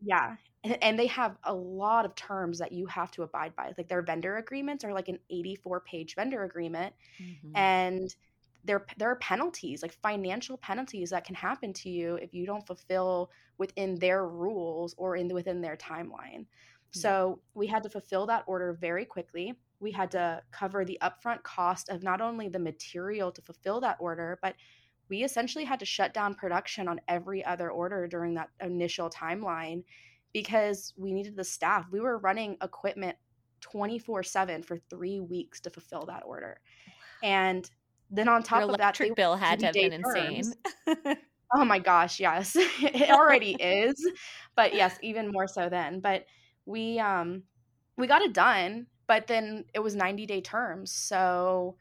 [0.00, 0.36] Yeah.
[0.64, 3.72] And and they have a lot of terms that you have to abide by.
[3.78, 6.94] Like their vendor agreements are like an 84 page vendor agreement.
[7.20, 7.52] Mhm.
[7.56, 8.14] And
[8.64, 12.66] there, there are penalties, like financial penalties that can happen to you if you don't
[12.66, 16.46] fulfill within their rules or in within their timeline.
[16.92, 17.00] Yeah.
[17.02, 19.54] So we had to fulfill that order very quickly.
[19.80, 23.96] We had to cover the upfront cost of not only the material to fulfill that
[24.00, 24.54] order, but
[25.08, 29.82] we essentially had to shut down production on every other order during that initial timeline
[30.32, 31.86] because we needed the staff.
[31.90, 33.16] We were running equipment
[33.60, 36.60] 24 7 for three weeks to fulfill that order.
[37.22, 37.68] And
[38.10, 40.54] then on top Your of that, electric bill had to have 30-day been insane.
[41.54, 42.56] Oh my gosh, yes.
[42.80, 44.10] it already is,
[44.54, 46.00] but yes, even more so then.
[46.00, 46.26] But
[46.66, 47.44] we um
[47.96, 50.92] we got it done, but then it was 90-day terms.
[50.92, 51.78] So,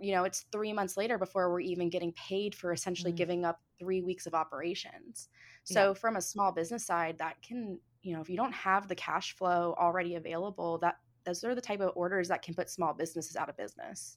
[0.00, 3.16] you know, it's 3 months later before we're even getting paid for essentially Mm.
[3.16, 5.28] giving up 3 weeks of operations.
[5.68, 5.88] Yeah.
[5.88, 8.94] So, from a small business side, that can, you know, if you don't have the
[8.94, 12.94] cash flow already available, that those are the type of orders that can put small
[12.94, 14.16] businesses out of business.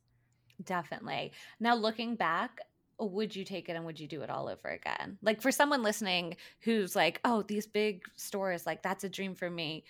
[0.64, 1.34] Definitely.
[1.60, 2.60] Now, looking back,
[3.00, 5.18] would you take it and would you do it all over again?
[5.22, 9.50] Like for someone listening who's like, "Oh, these big stores, like that's a dream for
[9.50, 9.86] me."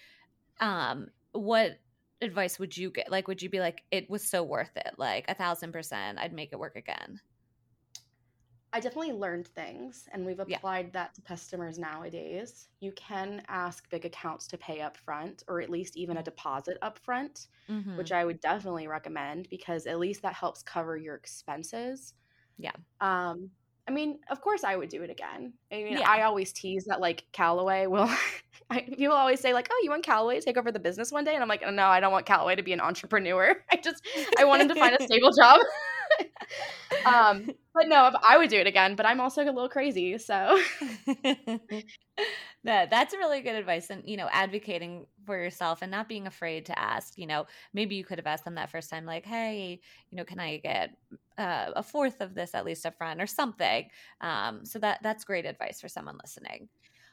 [0.60, 1.80] Um, what
[2.22, 3.12] advice would you get?
[3.12, 6.34] Like, would you be like, "It was so worth it, like a thousand percent, I'd
[6.34, 7.22] make it work again"?
[8.74, 10.58] I definitely learned things, and we've Yeah.
[10.58, 12.70] applied that to customers nowadays.
[12.80, 16.78] You can ask big accounts to pay up front, or at least even a deposit
[16.82, 17.98] up front, Mm-hmm.
[17.98, 22.14] which I would definitely recommend because at least that helps cover your expenses.
[22.58, 22.72] Yeah.
[23.00, 23.52] Um,
[23.88, 25.54] I mean, of course, I would do it again.
[25.72, 26.08] I mean, Yeah.
[26.08, 28.10] I always tease that like Callaway will.
[28.70, 31.26] I, people always say like, "Oh, you want Callaway to take over the business one
[31.26, 33.56] day?" And I'm like, "No, I don't want Callaway to be an entrepreneur.
[33.72, 34.02] I just
[34.38, 35.60] I want him to find a stable job."
[37.06, 38.96] Um, but no, I would do it again.
[38.96, 40.60] But I'm also a little crazy, so
[42.64, 46.66] that that's really good advice and you know advocating for yourself and not being afraid
[46.66, 49.80] to ask you know maybe you could have asked them that first time like hey
[50.10, 50.92] you know can i get
[51.38, 53.88] uh, a fourth of this at least up front or something
[54.22, 56.70] um so that that's great advice for someone listening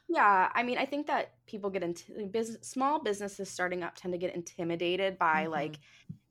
[0.09, 0.51] yeah.
[0.55, 4.19] I mean, I think that people get into business, small businesses starting up tend to
[4.19, 5.51] get intimidated by Mhm.
[5.51, 5.79] like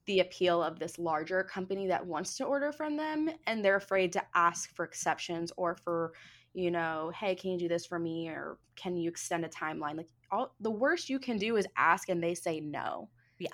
[0.07, 4.11] the appeal of this larger company that wants to order from them, and they're afraid
[4.13, 6.13] to ask for exceptions or for
[6.53, 9.95] you know, hey, can you do this for me, or can you extend a timeline?
[9.95, 13.09] Like, all the worst you can do is ask, and they say no.
[13.37, 13.49] Yeah,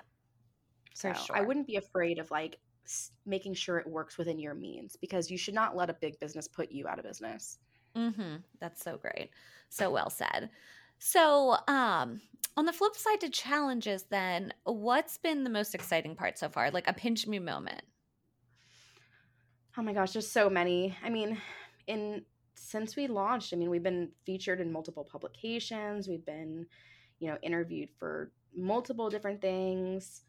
[0.93, 2.59] So for I wouldn't be afraid of like
[3.25, 6.47] making sure it works within your means because you should not let a big business
[6.47, 7.59] put you out of business.
[7.95, 8.37] Mm-hmm.
[8.59, 9.29] That's so great.
[9.69, 10.49] So well said.
[11.05, 12.21] So, um,
[12.55, 16.71] on the flip side to challenges, then, what's been the most exciting part so far?
[16.71, 17.81] Like a pinch me moment.
[19.77, 20.97] Oh my gosh, there's so many.
[21.03, 21.41] I mean,
[21.87, 22.23] in
[22.55, 26.07] since we launched, I mean, we've been featured in multiple publications.
[26.07, 26.67] We've been,
[27.19, 30.21] you know, interviewed for multiple different things.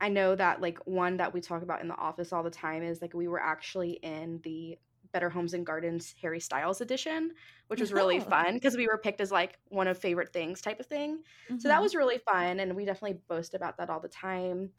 [0.00, 2.84] I know that like one that we talk about in the office all the time
[2.84, 4.78] is like we were actually in the
[5.16, 7.32] Better Homes and Gardens Harry Styles edition,
[7.68, 8.20] which was really Oh.
[8.20, 11.22] fun because we were picked as like one of favorite things type of thing.
[11.58, 11.88] So that Mhm.
[11.88, 14.72] was really fun, and we definitely boast about that all the time.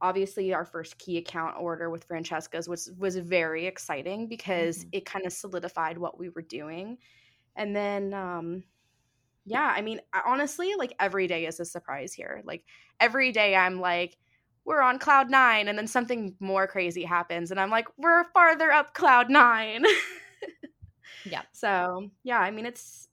[0.00, 4.92] Obviously, our first key account order with Francesca's was was very exciting because Mhm.
[4.92, 6.98] it kind of solidified what we were doing.
[7.56, 8.64] And then, um,
[9.44, 12.42] yeah, I mean, I- honestly, like every day is a surprise here.
[12.44, 12.64] Like
[13.00, 14.18] every day, I'm like,
[14.64, 18.70] we're on cloud nine, and then something more crazy happens, and I'm like, we're farther
[18.70, 19.84] up cloud nine.
[21.24, 21.42] Yeah.
[21.52, 23.08] So yeah, I mean, it's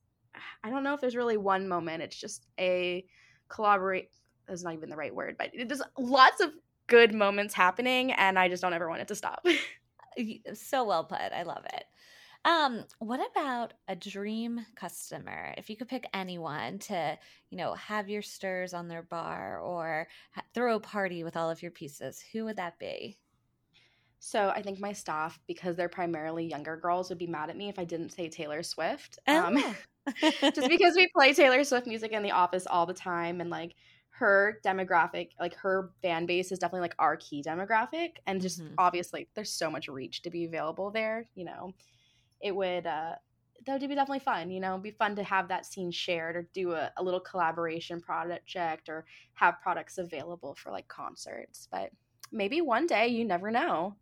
[0.64, 2.04] I don't know if there's really one moment.
[2.04, 3.06] It's just a
[3.50, 4.10] collaborate.
[4.48, 6.52] That's not even the right word, but there's lots of
[6.88, 9.46] good moments happening, and I just don't ever want it to stop.
[10.54, 11.18] So well put.
[11.18, 11.86] I love it.
[12.46, 15.54] Um, what about a dream customer?
[15.58, 20.08] If you could pick anyone to, you know, have your stirs on their bar or
[20.32, 23.20] ha- throw a party with all of your pieces, who would that be?
[24.22, 27.70] so I think my staff, because they're primarily younger girls, would be mad at me
[27.70, 29.18] if I didn't say Taylor Swift.
[29.28, 29.78] Um, Oh.
[30.54, 33.76] just because we play Taylor Swift music in the office all the time and like
[34.10, 38.80] her demographic, like her fan base is definitely like our key demographic and just Mhm.
[38.80, 41.74] obviously there's so much reach to be available there, you know.
[42.42, 43.16] It would uh
[43.66, 46.36] that would be definitely fun, you know, It'd be fun to have that scene shared
[46.38, 51.68] or do a, a little collaboration project or have products available for like concerts.
[51.72, 51.92] But
[52.32, 53.96] maybe one day you never know.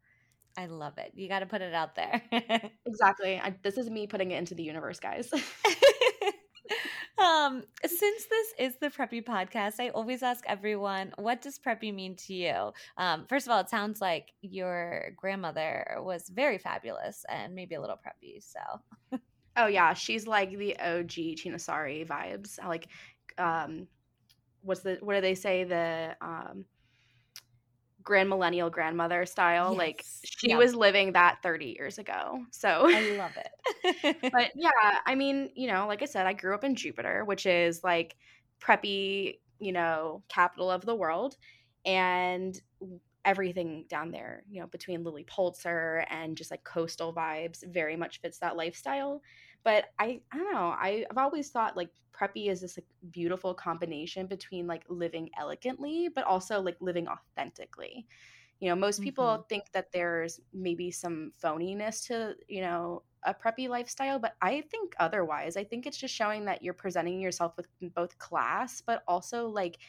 [0.58, 1.14] I love it.
[1.16, 2.22] You got to put it out there.
[2.86, 3.38] Exactly.
[3.40, 5.32] I, this is me putting it into the universe, guys.
[7.28, 12.16] um, since this is the preppy podcast, I always ask everyone, what does preppy mean
[12.28, 12.72] to you?
[12.98, 17.82] Um, first of all, it sounds like your grandmother was very fabulous and maybe a
[17.82, 18.42] little preppy.
[18.42, 19.20] So,
[19.58, 22.64] oh yeah, she's like the OG Tina Chinasari vibes.
[22.66, 22.88] Like,
[23.38, 23.88] um,
[24.62, 26.66] what's the what do they say the um
[28.08, 29.72] grand millennial grandmother style.
[29.72, 29.78] Yes.
[29.78, 30.58] Like she yep.
[30.58, 32.40] was living that 30 years ago.
[32.52, 34.18] So I love it.
[34.32, 37.46] but yeah, I mean, you know, like I said, I grew up in Jupiter, which
[37.46, 38.16] is like
[38.62, 41.36] preppy, you know, capital of the world.
[41.86, 42.60] And
[43.26, 48.22] everything down there, you know, between Lilly Pulitzer and just like coastal vibes very much
[48.22, 49.22] fits that lifestyle.
[49.68, 53.54] But I I don't know, I, I've always thought like preppy is this like beautiful
[53.54, 58.08] combination between like living elegantly but also like living authentically.
[58.62, 59.42] You know most people mm-hmm.
[59.50, 64.96] think that there's maybe some phoniness to you know a preppy lifestyle but i think
[65.00, 65.58] otherwise.
[65.58, 69.80] I think it's just showing that you're presenting yourself with both class but also like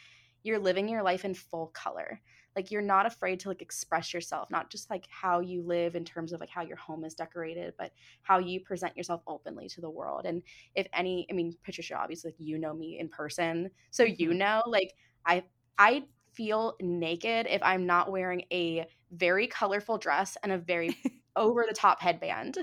[0.42, 2.20] you're living your life in full color
[2.58, 6.04] like you're not afraid to like express yourself not just like how you live in
[6.04, 7.92] terms of like how your home is decorated but
[8.22, 10.26] how you present yourself openly to the world.
[10.26, 10.42] And
[10.74, 14.38] if any i mean patricia obviously like you know me in person so you mm-hmm.
[14.38, 14.94] know like
[15.24, 15.44] i
[15.78, 16.02] i
[16.32, 20.96] feel naked if i'm not wearing a very colorful dress and a very
[21.36, 22.58] over the top headband.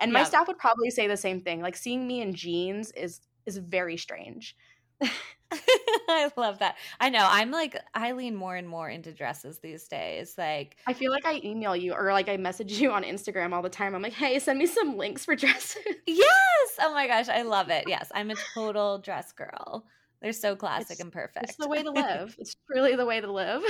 [0.00, 3.20] And my staff would probably say the same thing like seeing me in jeans is
[3.46, 4.56] is very strange
[6.08, 6.76] I love that.
[7.00, 7.26] I know.
[7.28, 10.34] I'm like I lean more and more into dresses these days.
[10.36, 13.62] Like I feel like I email you or like I message you on Instagram all
[13.62, 13.94] the time.
[13.94, 16.78] I'm like, "Hey, send me some links for dresses." Yes.
[16.80, 17.84] Oh my gosh, I love it.
[17.86, 19.84] Yes, I'm a total dress girl.
[20.20, 21.44] They're so classic it's, and perfect.
[21.44, 22.34] It's the way to live.
[22.38, 23.62] it's truly the way to live.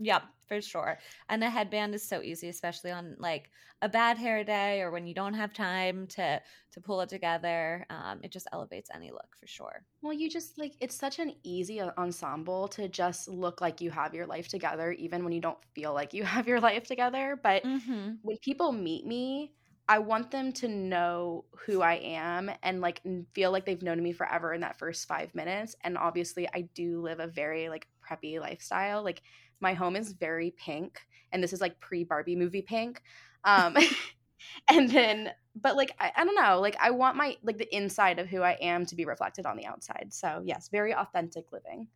[0.00, 0.98] Yep, for sure.
[1.28, 3.50] And a headband is so easy, especially on like
[3.82, 6.40] a bad hair day or when you don't have time to
[6.72, 7.86] to pull it together.
[7.90, 9.84] Um, it just elevates any look for sure.
[10.00, 14.14] Well, you just like it's such an easy ensemble to just look like you have
[14.14, 17.38] your life together, even when you don't feel like you have your life together.
[17.42, 18.12] But mm-hmm.
[18.22, 19.52] when people meet me,
[19.86, 23.02] I want them to know who I am and like
[23.34, 25.74] feel like they've known me forever in that first five minutes.
[25.84, 29.02] And obviously, I do live a very like preppy lifestyle.
[29.02, 29.22] Like
[29.60, 31.00] my home is very pink,
[31.32, 33.02] and this is like pre Barbie movie pink.
[33.44, 33.76] Um,
[34.68, 38.18] and then, but like I, I don't know, like I want my like the inside
[38.18, 40.08] of who I am to be reflected on the outside.
[40.10, 41.88] So yes, very authentic living.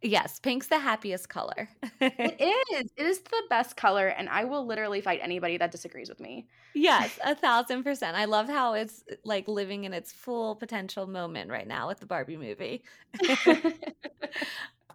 [0.00, 1.68] Yes, pink's the happiest color.
[2.00, 2.90] it is.
[2.96, 6.46] It is the best color, and I will literally fight anybody that disagrees with me.
[6.72, 8.16] Yes, a thousand percent.
[8.16, 12.06] I love how it's like living in its full potential moment right now with the
[12.06, 12.84] Barbie movie.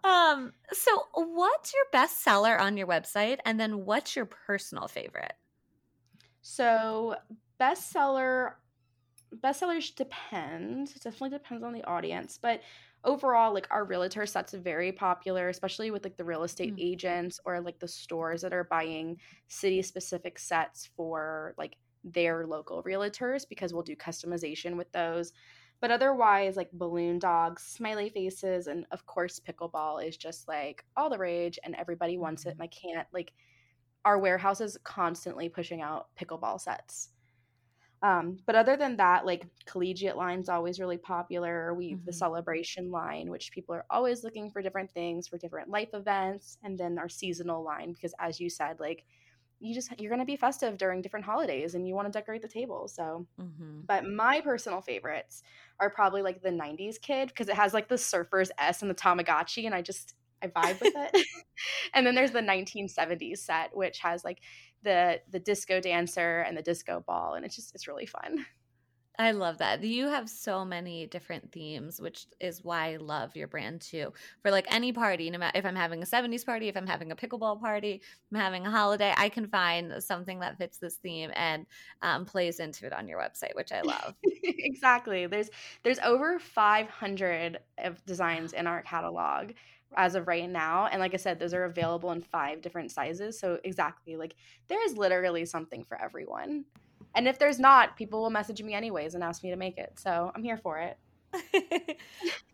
[0.03, 3.37] Um, so what's your best seller on your website?
[3.45, 5.33] And then what's your personal favorite?
[6.41, 7.15] So
[7.59, 8.53] bestseller
[9.41, 10.89] bestsellers depend.
[10.95, 12.37] It definitely depends on the audience.
[12.41, 12.61] But
[13.03, 16.87] overall, like our realtor sets are very popular, especially with like the real estate mm-hmm.
[16.91, 22.83] agents or like the stores that are buying city specific sets for like their local
[22.83, 25.33] realtors because we'll do customization with those.
[25.83, 31.09] But otherwise, like balloon dogs, smiley faces, and of course, pickleball is just like all
[31.09, 32.51] the rage and everybody wants it.
[32.51, 33.33] And I can't, like,
[34.05, 37.09] our warehouse is constantly pushing out pickleball sets.
[38.01, 41.73] Um, but other than that, like collegiate line's always really popular.
[41.73, 42.05] We mm-hmm.
[42.05, 46.59] the celebration line, which people are always looking for different things for different life events,
[46.63, 49.03] and then our seasonal line, because as you said, like
[49.63, 52.41] you just you're going to be festive during different holidays and you want to decorate
[52.41, 53.79] the table so mm-hmm.
[53.85, 55.41] but my personal favorites
[55.79, 58.95] are probably like the 90s kid because it has like the surfers s and the
[58.95, 61.25] tamagotchi and i just i vibe with it
[61.93, 64.41] and then there's the 1970s set which has like
[64.83, 68.45] the the disco dancer and the disco ball and it's just it's really fun
[69.19, 69.83] I love that.
[69.83, 74.11] You have so many different themes, which is why I love your brand too.
[74.41, 77.11] For like any party, no matter if I'm having a 70s party, if I'm having
[77.11, 78.01] a pickleball party,
[78.31, 81.67] I'm having a holiday, I can find something that fits this theme and
[82.01, 84.15] um, plays into it on your website, which I love.
[84.23, 85.27] exactly.
[85.27, 85.51] There's
[85.83, 89.51] there's over 500 of designs in our catalog
[89.95, 93.39] as of right now and like i said those are available in five different sizes
[93.39, 94.33] so exactly like
[94.67, 96.65] there is literally something for everyone
[97.15, 99.93] and if there's not, people will message me anyways and ask me to make it.
[99.97, 100.97] So I'm here for it.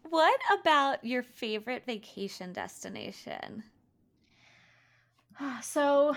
[0.09, 3.63] what about your favorite vacation destination?
[5.61, 6.15] So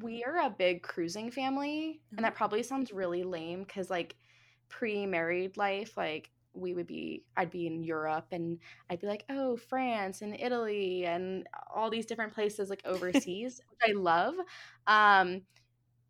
[0.00, 2.36] we are a big cruising family, and that mm-hmm.
[2.36, 4.16] probably sounds really lame because, like,
[4.68, 8.58] pre married life, like, we would be, I'd be in Europe and
[8.90, 13.90] I'd be like, oh, France and Italy and all these different places, like overseas, which
[13.90, 14.34] I love.
[14.86, 15.42] Um,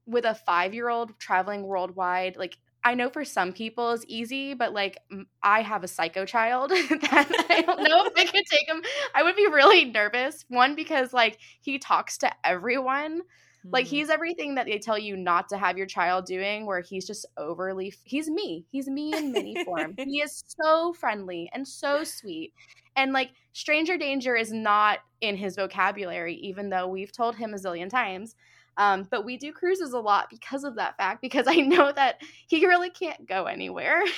[0.07, 4.55] with a five year old traveling worldwide, like I know for some people it's easy,
[4.55, 4.99] but like
[5.43, 8.83] I have a psycho child that I don't know if I could take him.
[9.15, 10.45] I would be really nervous.
[10.49, 13.21] One because like he talks to everyone.
[13.21, 13.69] Mm-hmm.
[13.71, 17.07] Like he's everything that they tell you not to have your child doing where he's
[17.07, 18.67] just overly he's me.
[18.71, 19.95] He's me in mini form.
[19.99, 22.53] he is so friendly and so sweet.
[22.97, 27.59] And like stranger danger is not in his vocabulary even though we've told him a
[27.59, 28.35] zillion times.
[28.77, 32.21] Um, but we do cruises a lot because of that fact, because I know that
[32.49, 34.03] he really can't go anywhere.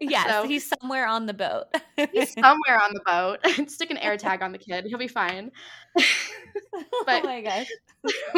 [0.00, 1.66] Yes, so, he's somewhere on the boat.
[2.12, 3.70] he's somewhere on the boat.
[3.70, 5.52] Stick an air tag on the kid; he'll be fine.
[5.94, 7.68] but oh my gosh,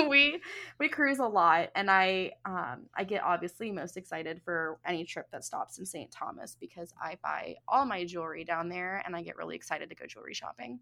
[0.09, 0.41] we
[0.79, 5.29] we cruise a lot, and I um I get obviously most excited for any trip
[5.33, 6.11] that stops in St.
[6.13, 9.95] Thomas because I buy all my jewelry down there, and I get really excited to
[9.95, 10.81] go jewelry shopping.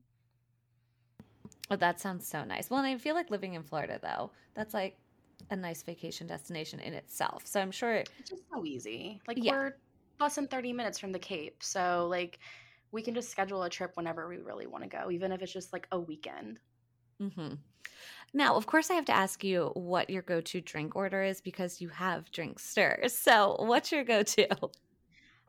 [1.70, 2.70] Oh, that sounds so nice.
[2.70, 4.98] Well, and I feel like living in Florida though, that's like
[5.50, 7.46] a nice vacation destination in itself.
[7.46, 9.20] So I'm sure it's just so easy.
[9.26, 9.52] Like yeah.
[9.52, 9.76] we're
[10.20, 11.62] less than 30 minutes from the Cape.
[11.62, 12.38] So like
[12.92, 15.52] we can just schedule a trip whenever we really want to go, even if it's
[15.52, 16.60] just like a weekend.
[17.20, 17.54] Mm-hmm.
[18.32, 21.40] Now, of course, I have to ask you what your go to drink order is
[21.40, 23.10] because you have drink Drinksters.
[23.10, 24.48] So, what's your go to?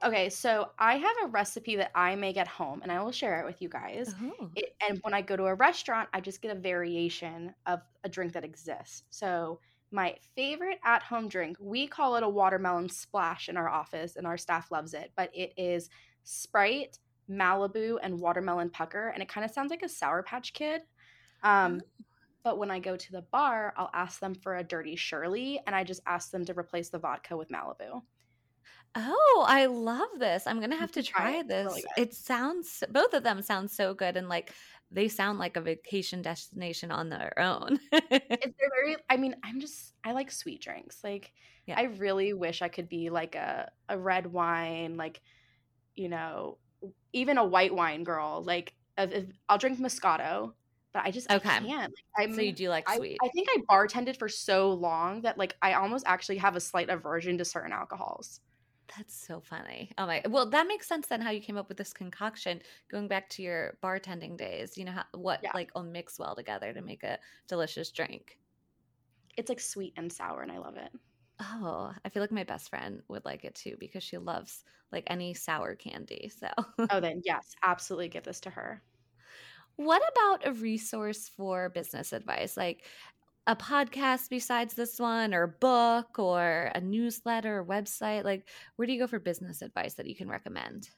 [0.04, 3.40] Okay, so I have a recipe that I make at home and I will share
[3.40, 4.14] it with you guys.
[4.22, 4.50] Oh.
[4.56, 8.10] It, and when I go to a restaurant, I just get a variation of a
[8.10, 9.04] drink that exists.
[9.10, 9.60] So,
[9.92, 14.28] my favorite at home drink, we call it a watermelon splash in our office and
[14.28, 15.90] our staff loves it, but it is
[16.24, 19.10] Sprite, Malibu, and watermelon pucker.
[19.10, 20.82] And it kind of sounds like a Sour Patch Kid.
[21.44, 22.06] Um, oh.
[22.44, 25.76] But when I go to the bar, I'll ask them for a dirty Shirley and
[25.76, 28.02] I just ask them to replace the vodka with Malibu.
[28.96, 30.48] Oh, I love this.
[30.48, 31.68] I'm gonna have to try this.
[31.68, 34.54] Really it sounds both of them sound so good and like
[34.92, 37.80] they sound like a vacation destination on their own.
[37.92, 41.04] it's very I mean, I'm just I like sweet drinks.
[41.04, 41.32] Like
[41.66, 41.76] yeah.
[41.78, 45.22] I really wish I could be like a a red wine, like
[45.96, 46.58] you know,
[47.14, 48.44] even a white wine girl.
[48.46, 50.54] Like I'll drink Moscato,
[50.94, 51.50] but I just okay.
[51.50, 51.94] I can't.
[52.18, 53.18] Like, so you do like sweet?
[53.22, 56.62] I, I think I bartended for so long that like I almost actually have a
[56.62, 58.40] slight aversion to certain alcohols.
[58.96, 59.92] That's so funny.
[59.98, 60.22] Oh my.
[60.30, 63.42] Well, that makes sense then how you came up with this concoction going back to
[63.44, 64.78] your bartending days.
[64.78, 65.54] You know how what yeah.
[65.54, 68.40] like will mix well together to make a delicious drink.
[69.38, 70.92] It's like sweet and sour and I love it.
[71.40, 75.04] Oh, I feel like my best friend would like it too because she loves like
[75.08, 76.30] any sour candy.
[76.30, 76.50] So
[76.90, 78.84] Oh, then yes, absolutely give this to her.
[79.78, 82.56] What about a resource for business advice?
[82.56, 82.86] Like
[83.48, 88.24] a podcast besides this one or a book or a newsletter or website?
[88.24, 90.90] Like where do you go for business advice that you can recommend?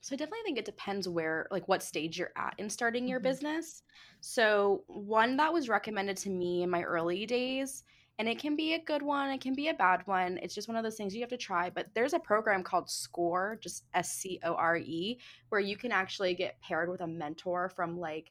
[0.00, 3.18] So i definitely think it depends where like what stage you're at in starting your
[3.18, 3.28] mm-hmm.
[3.28, 3.82] business.
[4.20, 7.84] So one that was recommended to me in my early days
[8.18, 10.68] and it can be a good one it can be a bad one it's just
[10.68, 13.84] one of those things you have to try but there's a program called score just
[13.94, 15.18] s-c-o-r-e
[15.48, 18.30] where you can actually get paired with a mentor from like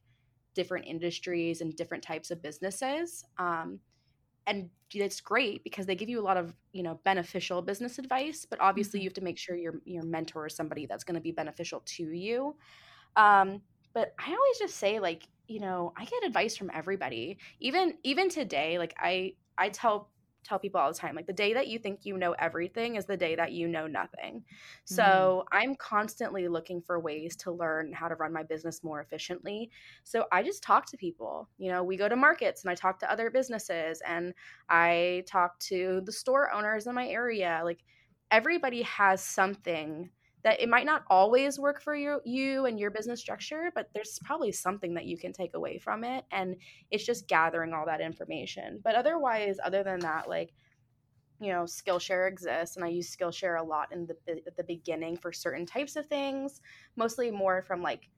[0.58, 3.24] different industries and different types of businesses.
[3.38, 3.80] Um,
[4.48, 8.48] and it's great because they give you a lot of you know beneficial business advice
[8.50, 9.04] but obviously mm-hmm.
[9.04, 11.82] you have to make sure your your mentor is somebody that's going to be beneficial
[11.86, 12.56] to you
[13.18, 13.62] um,
[13.94, 18.30] but i always just say like you know i get advice from everybody even even
[18.30, 20.10] today like i i tell
[20.48, 23.06] tell people all the time like the day that you think you know everything is
[23.06, 24.44] the day that you know nothing.
[24.86, 25.58] So mm-hmm.
[25.58, 29.70] I'm constantly looking for ways to learn how to run my business more efficiently.
[30.04, 31.50] So I just talk to people.
[31.58, 34.34] You know, we go to markets and I talk to other businesses and
[34.70, 37.62] I talk to the store owners in my area.
[37.64, 37.84] Like
[38.32, 40.10] everybody has something
[40.44, 44.20] that it might not always work for you, you and your business structure, but there's
[44.24, 46.26] probably something that you can take away from it.
[46.32, 46.56] And
[46.92, 48.80] it's just gathering all that information.
[48.84, 50.54] But otherwise, other than that, like,
[51.40, 54.16] you know, Skillshare exists, and I use Skillshare a lot in the
[54.48, 56.62] at the beginning for certain types of things,
[56.96, 58.10] mostly more from like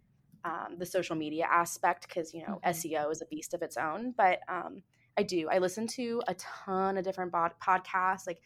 [0.45, 2.69] um, the social media aspect because you know mm-hmm.
[2.69, 4.13] SEO is a beast of its own.
[4.15, 4.83] But um,
[5.17, 5.49] I do.
[5.49, 8.41] I listen to a ton of different bod- podcasts, like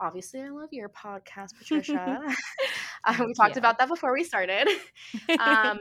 [0.00, 2.20] obviously I love your podcast, Patricia.
[3.04, 3.58] um, we talked yeah.
[3.58, 4.68] about that before we started.
[5.40, 5.78] Um,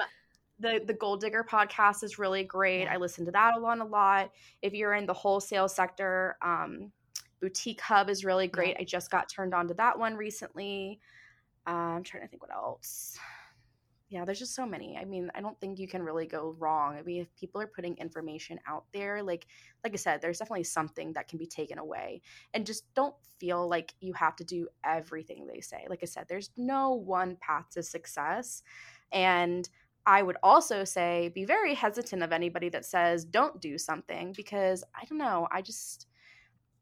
[0.60, 2.84] the the Goal Digger podcast is really great.
[2.84, 2.94] Yeah.
[2.94, 4.32] I listen to that a lot, a lot.
[4.62, 6.92] If you're in the wholesale sector, um,
[7.40, 8.70] Boutique Hub is really great.
[8.70, 8.82] Yeah.
[8.82, 11.00] I just got turned on to that one recently.
[11.68, 13.20] Uh, I'm trying to think what else
[14.10, 14.98] yeah, there's just so many.
[14.98, 16.96] I mean, I don't think you can really go wrong.
[16.98, 19.48] I mean, if people are putting information out there, like
[19.84, 22.22] like I said, there's definitely something that can be taken away.
[22.54, 25.86] And just don't feel like you have to do everything they say.
[25.90, 28.64] Like I said, there's no one path to success.
[29.12, 29.68] And
[30.06, 34.86] I would also say be very hesitant of anybody that says don't do something because
[34.96, 36.08] I don't know, I just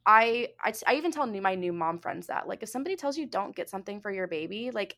[0.06, 3.18] I, I I even tell new my new mom friends that like if somebody tells
[3.18, 4.98] you don't get something for your baby, like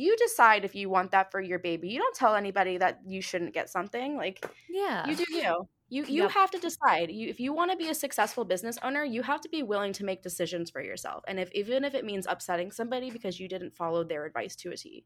[0.00, 1.88] you decide if you want that for your baby.
[1.88, 4.16] You don't tell anybody that you shouldn't get something.
[4.16, 5.06] Like yeah.
[5.06, 5.68] You do you.
[5.88, 6.30] You you yep.
[6.30, 7.10] have to decide.
[7.10, 9.92] You if you want to be a successful business owner, you have to be willing
[9.94, 11.22] to make decisions for yourself.
[11.28, 14.70] And if even if it means upsetting somebody because you didn't follow their advice to
[14.70, 15.04] a T.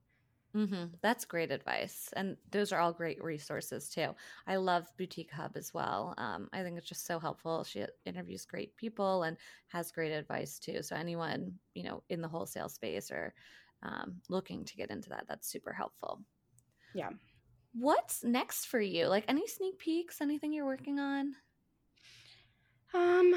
[0.56, 0.84] Mm-hmm.
[1.02, 2.10] That's great advice.
[2.14, 4.14] And those are all great resources too.
[4.46, 6.14] I love Boutique Hub as well.
[6.16, 7.64] Um, I think it's just so helpful.
[7.64, 9.36] She interviews great people and
[9.68, 10.82] has great advice too.
[10.82, 13.34] So, anyone, you know, in the wholesale space or
[13.84, 16.20] um, looking to get into that, that's super helpful.
[16.94, 17.10] Yeah.
[17.74, 19.06] What's next for you?
[19.06, 21.34] Like any sneak peeks, anything you're working on?
[22.94, 23.34] Um,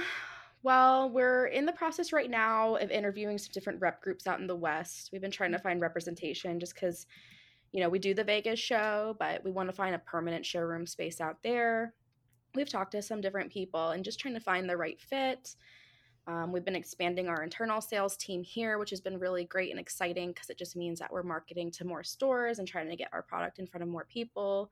[0.64, 4.48] well, we're in the process right now of interviewing some different rep groups out in
[4.48, 5.10] the West.
[5.12, 7.08] We've been trying to find representation just because,
[7.72, 10.86] you know, we do the Vegas show, but we want to find a permanent showroom
[10.86, 11.94] space out there.
[12.54, 15.56] We've talked to some different people and just trying to find the right fit.
[16.28, 19.80] Um, we've been expanding our internal sales team here, which has been really great and
[19.80, 23.10] exciting because it just means that we're marketing to more stores and trying to get
[23.14, 24.70] our product in front of more people.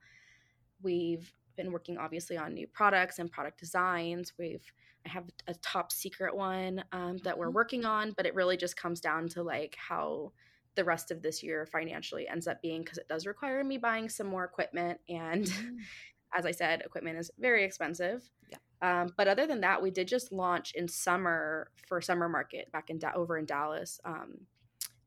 [0.82, 4.34] We've been working obviously on new products and product designs.
[4.38, 4.70] We've
[5.06, 7.54] I have a top secret one um, that we're mm-hmm.
[7.54, 10.32] working on, but it really just comes down to like how
[10.74, 14.08] the rest of this year financially ends up being because it does require me buying
[14.08, 15.76] some more equipment and mm.
[16.36, 18.28] as I said, equipment is very expensive.
[18.50, 18.58] Yeah.
[18.82, 22.90] Um, but other than that, we did just launch in summer for summer market back
[22.90, 24.00] in da- over in Dallas.
[24.04, 24.40] Um,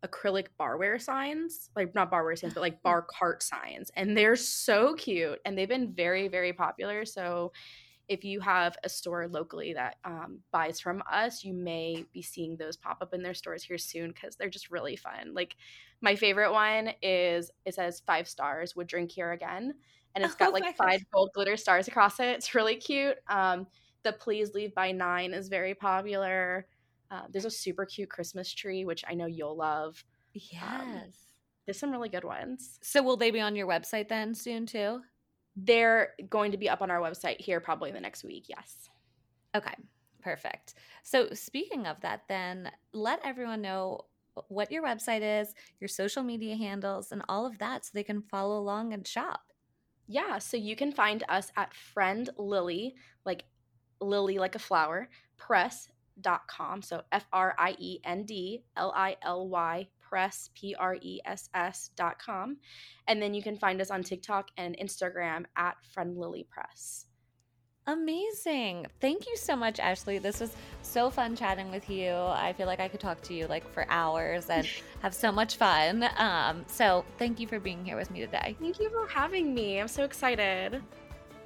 [0.05, 4.93] acrylic barware signs, like not barware signs, but like bar cart signs, and they're so
[4.95, 7.05] cute, and they've been very very popular.
[7.05, 7.51] So
[8.09, 12.57] if you have a store locally that um, buys from us, you may be seeing
[12.57, 15.35] those pop up in their stores here soon because they're just really fun.
[15.35, 15.55] Like
[16.01, 19.75] my favorite one is it says five stars would drink here again,
[20.15, 22.27] and it's got oh like five gold glitter stars across it.
[22.27, 23.17] It's really cute.
[23.27, 23.67] Um,
[24.03, 26.65] the please leave by nine is very popular.
[27.11, 30.03] Uh, there's a super cute Christmas tree, which I know you'll love.
[30.35, 30.61] Um, yes.
[30.61, 31.11] Um,
[31.65, 32.79] there's some really good ones.
[32.81, 35.01] So will they be on your website then soon too?
[35.55, 38.45] They're going to be up on our website here probably in the next week.
[38.47, 38.89] Yes.
[39.55, 39.73] Okay.
[40.21, 40.75] Perfect.
[41.03, 44.05] So speaking of that, then let everyone know
[44.47, 48.21] what your website is, your social media handles, and all of that so they can
[48.21, 49.41] follow along and shop.
[50.11, 52.95] Yeah, so you can find us at Friend Lily,
[53.25, 53.43] like
[54.01, 55.07] lily like a flower,
[55.37, 56.81] press.com.
[56.81, 61.21] So F R I E N D L I L Y press, P R E
[61.25, 62.57] S S dot com.
[63.07, 67.05] And then you can find us on TikTok and Instagram at Friendlily Press.
[67.89, 68.85] Amazing.
[69.01, 70.19] Thank you so much, Ashley.
[70.19, 72.11] This was so fun chatting with you.
[72.11, 74.67] I feel like I could talk to you like for hours and
[75.01, 76.07] have so much fun.
[76.17, 78.55] Um, so thank you for being here with me today.
[78.59, 79.79] Thank you for having me.
[79.79, 80.83] I'm so excited.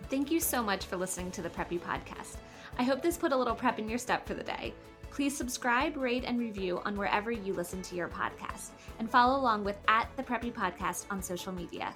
[0.10, 2.36] Thank you so much for listening to the Preppy Podcast.
[2.78, 4.74] I hope this put a little prep in your step for the day.
[5.12, 9.64] Please subscribe, rate, and review on wherever you listen to your podcast, and follow along
[9.64, 11.94] with at the Preppy Podcast on social media.